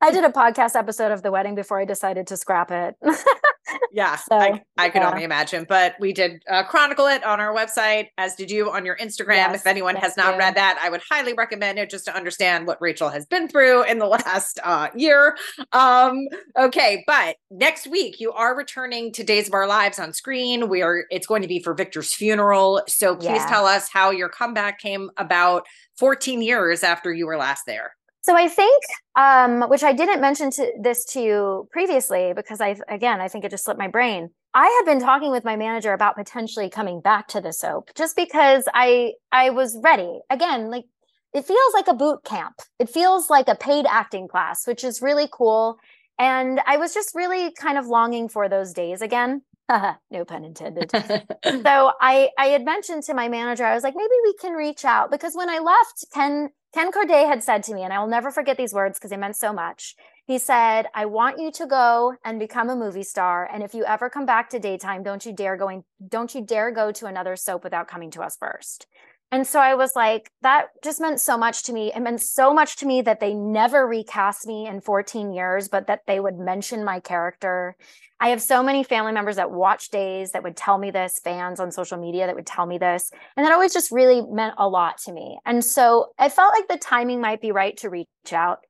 [0.00, 2.96] I did a podcast episode of the wedding before I decided to scrap it.
[3.92, 5.10] yeah, so, I, I could yeah.
[5.10, 5.66] only imagine.
[5.68, 9.36] But we did uh, chronicle it on our website, as did you on your Instagram.
[9.36, 10.38] Yes, if anyone has not you.
[10.38, 13.84] read that, I would highly recommend it just to understand what Rachel has been through
[13.84, 15.36] in the last uh, year.
[15.72, 16.26] Um,
[16.58, 20.68] okay, but next week you are returning to Days of Our Lives on screen.
[20.68, 21.04] We are.
[21.10, 22.82] It's going to be for Victor's funeral.
[22.88, 23.48] So please yeah.
[23.48, 25.64] tell us how your comeback came about
[25.98, 27.92] 14 years after you were last there.
[28.24, 28.82] So I think,
[29.16, 33.44] um, which I didn't mention to this to you previously, because I again I think
[33.44, 34.30] it just slipped my brain.
[34.54, 38.16] I had been talking with my manager about potentially coming back to the soap, just
[38.16, 40.20] because I I was ready.
[40.30, 40.86] Again, like
[41.34, 42.54] it feels like a boot camp.
[42.78, 45.76] It feels like a paid acting class, which is really cool.
[46.18, 49.42] And I was just really kind of longing for those days again.
[49.68, 50.90] no pun intended.
[51.44, 54.86] so I I had mentioned to my manager, I was like, maybe we can reach
[54.86, 58.08] out because when I left, Ken Ken Corday had said to me, and I will
[58.08, 59.94] never forget these words because they meant so much.
[60.26, 63.48] He said, I want you to go and become a movie star.
[63.52, 66.72] And if you ever come back to daytime, don't you dare going, don't you dare
[66.72, 68.88] go to another soap without coming to us first.
[69.32, 71.92] And so I was like, that just meant so much to me.
[71.92, 75.88] It meant so much to me that they never recast me in 14 years, but
[75.88, 77.76] that they would mention my character.
[78.20, 81.58] I have so many family members that watch days that would tell me this, fans
[81.58, 83.10] on social media that would tell me this.
[83.36, 85.38] And that always just really meant a lot to me.
[85.44, 88.60] And so I felt like the timing might be right to reach out.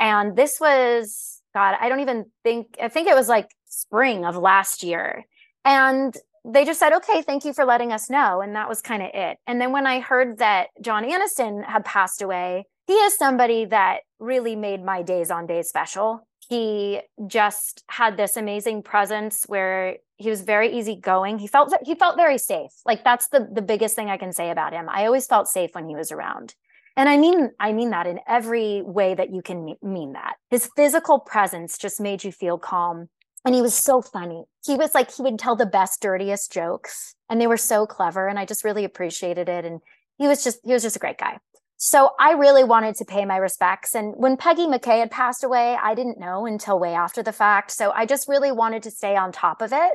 [0.00, 4.36] And this was, God, I don't even think, I think it was like spring of
[4.36, 5.24] last year.
[5.64, 8.40] And they just said, okay, thank you for letting us know.
[8.40, 9.38] And that was kind of it.
[9.46, 14.00] And then when I heard that John Aniston had passed away, he is somebody that
[14.18, 16.26] really made my days on days special.
[16.48, 21.38] He just had this amazing presence where he was very easygoing.
[21.38, 22.72] He felt he felt very safe.
[22.86, 24.88] Like that's the the biggest thing I can say about him.
[24.88, 26.54] I always felt safe when he was around.
[26.96, 30.36] And I mean I mean that in every way that you can mean that.
[30.50, 33.10] His physical presence just made you feel calm
[33.48, 34.44] and he was so funny.
[34.66, 38.28] He was like, he would tell the best, dirtiest jokes, and they were so clever.
[38.28, 39.64] And I just really appreciated it.
[39.64, 39.80] And
[40.18, 41.38] he was just, he was just a great guy.
[41.78, 43.94] So I really wanted to pay my respects.
[43.94, 47.70] And when Peggy McCay had passed away, I didn't know until way after the fact.
[47.70, 49.92] So I just really wanted to stay on top of it.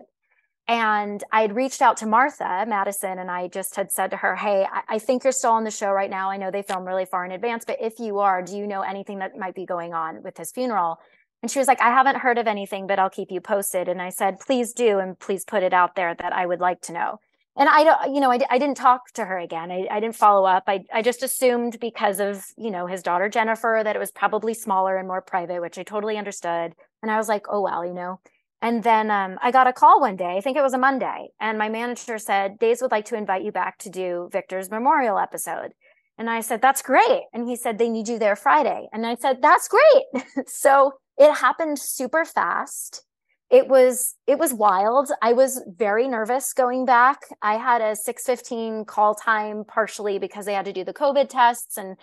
[0.67, 4.35] And I had reached out to Martha Madison and I just had said to her,
[4.35, 6.31] Hey, I, I, think you're still on the show right now.
[6.31, 8.81] I know they film really far in advance, but if you are, do you know
[8.81, 10.97] anything that might be going on with his funeral?
[11.43, 13.87] And she was like, I haven't heard of anything, but I'll keep you posted.
[13.87, 14.97] And I said, Please do.
[14.97, 17.19] And please put it out there that I would like to know.
[17.55, 19.71] And I don't, you know, I, I didn't talk to her again.
[19.71, 20.63] I, I didn't follow up.
[20.65, 24.55] I, I just assumed because of, you know, his daughter Jennifer that it was probably
[24.55, 26.73] smaller and more private, which I totally understood.
[27.03, 28.19] And I was like, oh, well, you know,
[28.63, 31.27] and then um, I got a call one day, I think it was a Monday,
[31.41, 35.19] and my manager said, Days would like to invite you back to do Victor's memorial
[35.19, 35.73] episode.
[36.17, 37.23] And I said, That's great.
[37.33, 38.87] And he said, They need you there Friday.
[38.93, 40.23] And I said, That's great.
[40.47, 43.03] so it happened super fast.
[43.49, 45.11] It was it was wild.
[45.21, 47.19] I was very nervous going back.
[47.41, 51.77] I had a 6:15 call time partially because they had to do the COVID tests
[51.77, 51.97] and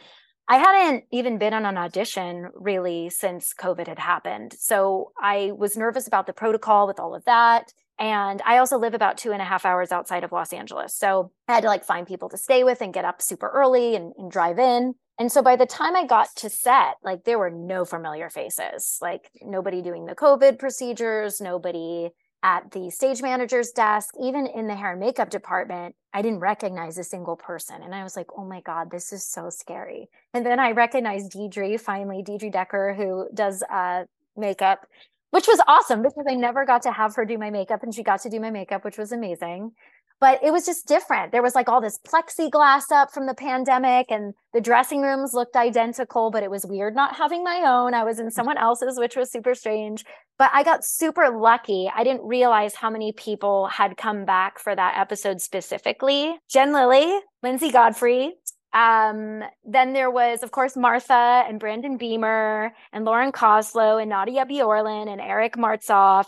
[0.48, 4.52] I hadn't even been on an audition really since COVID had happened.
[4.58, 7.72] So I was nervous about the protocol with all of that.
[8.00, 10.96] And I also live about two and a half hours outside of Los Angeles.
[10.96, 13.94] So I had to like find people to stay with and get up super early
[13.94, 14.94] and, and drive in.
[15.20, 18.96] And so by the time I got to set, like there were no familiar faces,
[19.02, 22.08] like nobody doing the COVID procedures, nobody
[22.42, 26.96] at the stage manager's desk, even in the hair and makeup department, I didn't recognize
[26.96, 27.82] a single person.
[27.82, 30.08] And I was like, oh my God, this is so scary.
[30.32, 34.04] And then I recognized Deidre, finally, Deidre Decker, who does uh,
[34.38, 34.86] makeup,
[35.32, 38.02] which was awesome because I never got to have her do my makeup and she
[38.02, 39.72] got to do my makeup, which was amazing
[40.20, 41.32] but it was just different.
[41.32, 45.56] There was like all this plexiglass up from the pandemic, and the dressing rooms looked
[45.56, 47.94] identical, but it was weird not having my own.
[47.94, 50.04] I was in someone else's, which was super strange.
[50.38, 51.90] But I got super lucky.
[51.94, 56.34] I didn't realize how many people had come back for that episode specifically.
[56.48, 58.34] Jen Lilly, Lindsay Godfrey,
[58.72, 64.46] um, then there was, of course, Martha and Brandon Beemer and Lauren Koslow and Nadia
[64.46, 66.26] Bjorlin and Eric Martsolf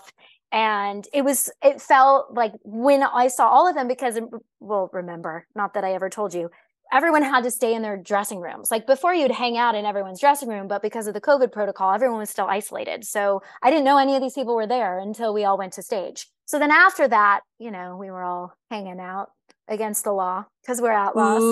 [0.52, 4.28] and it was it felt like when i saw all of them because um,
[4.60, 6.50] well remember not that i ever told you
[6.92, 8.70] everyone had to stay in their dressing rooms.
[8.70, 11.92] Like before you'd hang out in everyone's dressing room but because of the covid protocol
[11.92, 13.04] everyone was still isolated.
[13.04, 15.82] So i didn't know any of these people were there until we all went to
[15.82, 16.28] stage.
[16.44, 19.30] So then after that you know we were all hanging out
[19.68, 21.42] against the law because we're outlaws.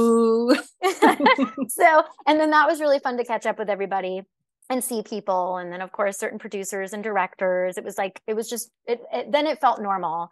[1.68, 4.22] So and then that was really fun to catch up with everybody
[4.70, 7.76] and see people and then of course certain producers and directors.
[7.76, 10.30] It was like it was just it, it, then it felt normal.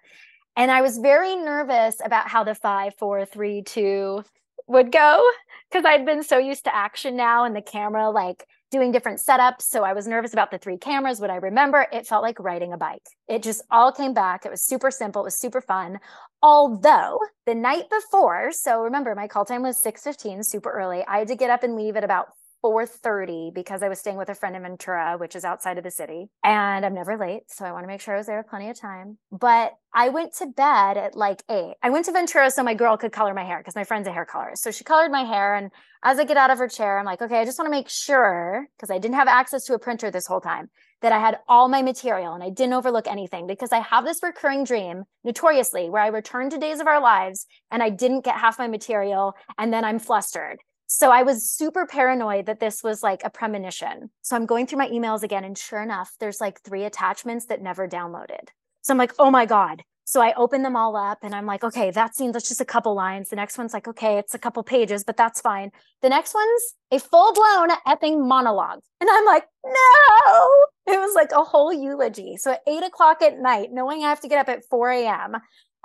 [0.57, 4.25] And i was very nervous about how the five four three two
[4.69, 5.25] would go
[5.71, 9.63] because i'd been so used to action now and the camera like doing different setups.
[9.63, 11.87] So i was nervous about the three cameras What i remember.
[11.93, 13.07] It felt like riding a bike.
[13.27, 14.47] It just all came back.
[14.47, 15.23] It was super simple.
[15.23, 15.99] It was super fun.
[16.43, 21.05] Although the night before so remember my call time was 6.15 super early.
[21.09, 22.29] I had to get up and leave at about
[22.65, 25.91] 4:30 because I was staying with a friend in Ventura, which is outside of the
[25.91, 28.49] city, and I'm never late, so I want to make sure I was there with
[28.49, 29.19] plenty of time.
[29.31, 31.75] But I went to bed at like 8.
[31.83, 34.13] I went to Ventura so my girl could color my hair because my friend's a
[34.13, 34.63] hair colorist.
[34.63, 35.71] So she colored my hair and
[36.05, 37.89] as I get out of her chair, I'm like, "Okay, I just want to make
[37.89, 41.39] sure because I didn't have access to a printer this whole time." That I had
[41.49, 45.89] all my material and I didn't overlook anything because I have this recurring dream, notoriously,
[45.89, 49.35] where I return to Days of Our Lives and I didn't get half my material
[49.59, 54.11] and then I'm flustered so I was super paranoid that this was like a premonition.
[54.23, 57.63] So I'm going through my emails again, and sure enough, there's like three attachments that
[57.63, 58.49] never downloaded.
[58.81, 59.83] So I'm like, oh my God.
[60.05, 62.65] So I open them all up and I'm like, okay, that seems that's just a
[62.65, 63.29] couple lines.
[63.29, 65.71] The next one's like, okay, it's a couple pages, but that's fine.
[66.01, 68.81] The next one's a full blown epping monologue.
[69.03, 70.49] And I'm like, no,
[70.87, 72.39] it was like a whole eulogy.
[72.39, 75.37] So at eight o'clock at night, knowing I have to get up at 4 a.m.,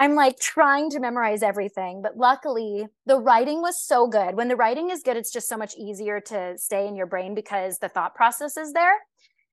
[0.04, 4.36] I'm like trying to memorize everything, but luckily the writing was so good.
[4.36, 7.34] When the writing is good, it's just so much easier to stay in your brain
[7.34, 8.98] because the thought process is there.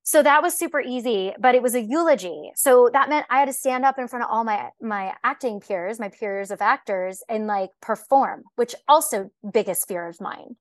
[0.03, 2.51] So that was super easy, but it was a eulogy.
[2.57, 5.61] So that meant I had to stand up in front of all my my acting
[5.61, 10.57] peers, my peers of actors and like perform, which also biggest fear of mine.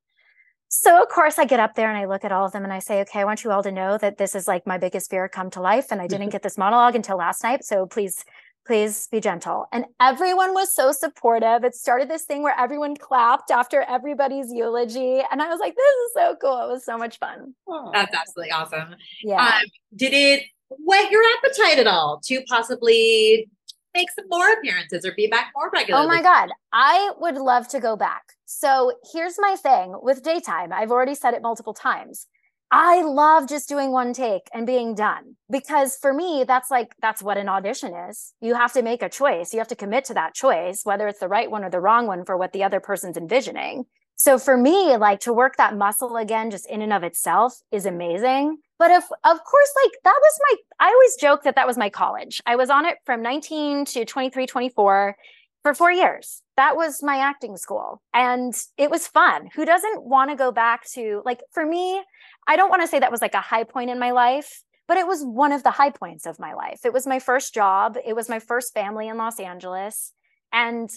[0.67, 2.71] So of course I get up there and I look at all of them and
[2.71, 5.09] I say, okay, I want you all to know that this is like my biggest
[5.09, 7.63] fear come to life and I didn't get this monologue until last night.
[7.63, 8.23] So please
[8.66, 9.66] please be gentle.
[9.72, 11.64] And everyone was so supportive.
[11.64, 15.22] It started this thing where everyone clapped after everybody's eulogy.
[15.32, 16.70] And I was like, this is so cool.
[16.70, 17.55] It was so much fun.
[17.93, 18.95] That's absolutely awesome.
[19.24, 19.43] Yeah.
[19.43, 19.64] Um,
[19.95, 23.49] did it whet your appetite at all to possibly
[23.95, 26.05] make some more appearances or be back more regularly?
[26.05, 26.49] Oh my God.
[26.72, 28.22] I would love to go back.
[28.45, 30.72] So here's my thing with daytime.
[30.72, 32.28] I've already said it multiple times.
[32.72, 37.24] I love just doing one take and being done because for me, that's like, that's
[37.24, 38.34] what an audition is.
[38.41, 39.53] You have to make a choice.
[39.53, 42.05] You have to commit to that choice, whether it's the right one or the wrong
[42.05, 43.86] one for what the other person's envisioning.
[44.15, 47.86] So for me, like to work that muscle again, just in and of itself is
[47.86, 48.57] amazing.
[48.78, 51.89] But if, of course, like that was my, I always joke that that was my
[51.89, 52.41] college.
[52.45, 55.15] I was on it from 19 to 23, 24
[55.63, 56.41] for four years.
[56.55, 58.01] That was my acting school.
[58.13, 59.49] And it was fun.
[59.55, 62.01] Who doesn't want to go back to, like, for me,
[62.49, 64.97] I don't want to say that was like a high point in my life, but
[64.97, 66.79] it was one of the high points of my life.
[66.83, 70.11] It was my first job, it was my first family in Los Angeles.
[70.51, 70.89] And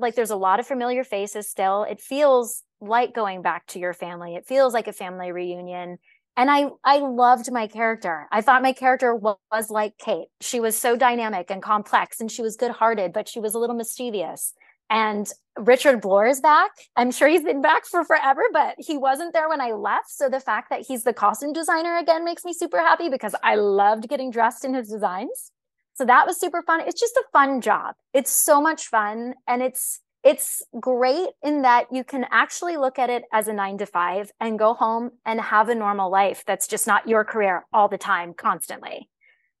[0.00, 1.84] like, there's a lot of familiar faces still.
[1.84, 4.34] It feels like going back to your family.
[4.34, 5.98] It feels like a family reunion.
[6.36, 8.26] And I, I loved my character.
[8.32, 10.26] I thought my character was, was like Kate.
[10.40, 13.60] She was so dynamic and complex and she was good hearted, but she was a
[13.60, 14.54] little mischievous.
[14.90, 16.70] And Richard Bloore is back.
[16.96, 20.10] I'm sure he's been back for forever, but he wasn't there when I left.
[20.10, 23.56] So the fact that he's the costume designer again makes me super happy because I
[23.56, 25.50] loved getting dressed in his designs.
[25.94, 26.82] So that was super fun.
[26.82, 27.94] It's just a fun job.
[28.12, 33.10] It's so much fun and it's it's great in that you can actually look at
[33.10, 36.66] it as a 9 to 5 and go home and have a normal life that's
[36.66, 39.08] just not your career all the time constantly.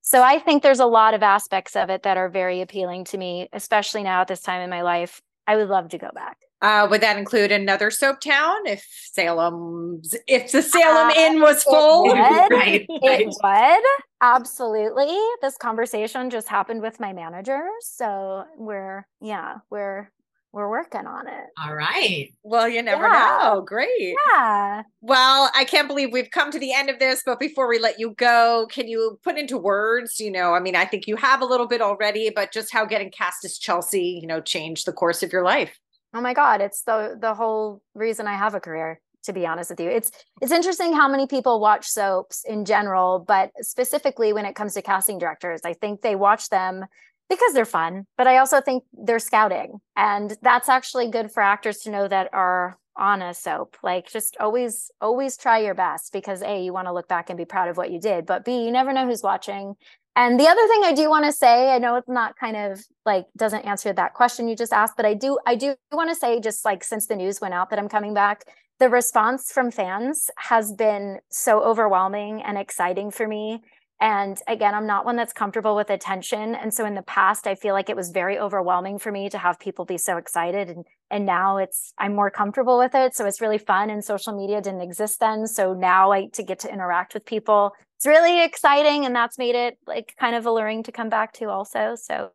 [0.06, 3.18] So I think there's a lot of aspects of it that are very appealing to
[3.18, 5.20] me, especially now at this time in my life.
[5.48, 6.38] I would love to go back.
[6.62, 11.64] Uh, would that include another soap town if Salem's if the Salem uh, Inn was
[11.64, 12.04] full?
[12.14, 12.56] It would.
[12.56, 13.82] right, It would
[14.20, 15.18] absolutely.
[15.42, 20.12] This conversation just happened with my manager, so we're yeah we're
[20.56, 21.44] we're working on it.
[21.62, 22.32] All right.
[22.42, 23.40] Well, you never yeah.
[23.42, 23.60] know.
[23.60, 24.16] Great.
[24.26, 24.84] Yeah.
[25.02, 28.00] Well, I can't believe we've come to the end of this, but before we let
[28.00, 31.42] you go, can you put into words, you know, I mean, I think you have
[31.42, 34.94] a little bit already, but just how getting cast as Chelsea, you know, changed the
[34.94, 35.78] course of your life.
[36.14, 39.68] Oh my god, it's the the whole reason I have a career to be honest
[39.68, 39.90] with you.
[39.90, 44.72] It's it's interesting how many people watch soaps in general, but specifically when it comes
[44.74, 46.86] to casting directors, I think they watch them
[47.28, 49.80] because they're fun, but I also think they're scouting.
[49.96, 53.76] And that's actually good for actors to know that are on a soap.
[53.82, 57.36] Like just always, always try your best because A, you want to look back and
[57.36, 59.74] be proud of what you did, but B, you never know who's watching.
[60.14, 62.82] And the other thing I do want to say, I know it's not kind of
[63.04, 66.16] like doesn't answer that question you just asked, but I do, I do want to
[66.16, 68.44] say just like since the news went out that I'm coming back,
[68.78, 73.62] the response from fans has been so overwhelming and exciting for me
[73.98, 76.54] and again, I'm not one that's comfortable with attention.
[76.54, 79.38] And so in the past, I feel like it was very overwhelming for me to
[79.38, 80.68] have people be so excited.
[80.68, 83.14] And and now it's I'm more comfortable with it.
[83.14, 83.88] So it's really fun.
[83.88, 85.46] And social media didn't exist then.
[85.46, 89.06] So now I to get to interact with people, it's really exciting.
[89.06, 91.94] And that's made it like kind of alluring to come back to also.
[91.96, 92.32] So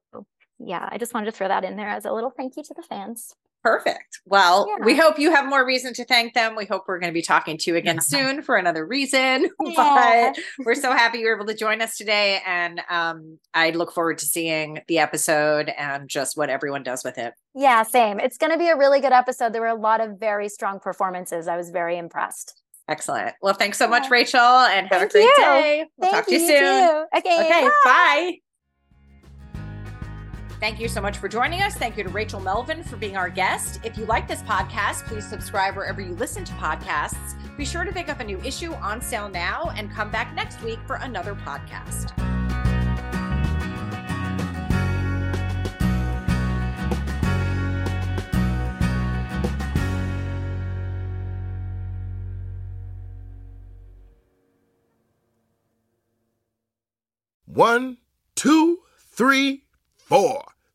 [0.57, 2.73] yeah, I just wanted to throw that in there as a little thank you to
[2.73, 3.35] the fans.
[3.63, 4.19] Perfect.
[4.25, 4.85] Well, yeah.
[4.85, 6.55] we hope you have more reason to thank them.
[6.55, 8.01] We hope we're going to be talking to you again yeah.
[8.01, 9.49] soon for another reason.
[9.63, 10.33] Yeah.
[10.33, 12.41] But we're so happy you were able to join us today.
[12.45, 17.17] And um, I look forward to seeing the episode and just what everyone does with
[17.17, 17.33] it.
[17.55, 18.19] Yeah, same.
[18.19, 19.53] It's going to be a really good episode.
[19.53, 21.47] There were a lot of very strong performances.
[21.47, 22.61] I was very impressed.
[22.89, 23.33] Excellent.
[23.41, 25.35] Well, thanks so much, Rachel, and have Thank a great you.
[25.37, 25.85] day.
[25.97, 26.89] We'll Thank talk to you, you soon.
[26.89, 27.05] Too.
[27.17, 27.45] Okay.
[27.45, 27.61] Okay.
[27.61, 27.71] bye.
[27.85, 28.37] bye.
[30.61, 31.73] Thank you so much for joining us.
[31.73, 33.79] Thank you to Rachel Melvin for being our guest.
[33.83, 37.35] If you like this podcast, please subscribe wherever you listen to podcasts.
[37.57, 40.61] Be sure to pick up a new issue on sale now and come back next
[40.61, 42.15] week for another podcast.
[57.47, 57.97] One,
[58.35, 59.63] two, three,
[59.97, 60.50] four.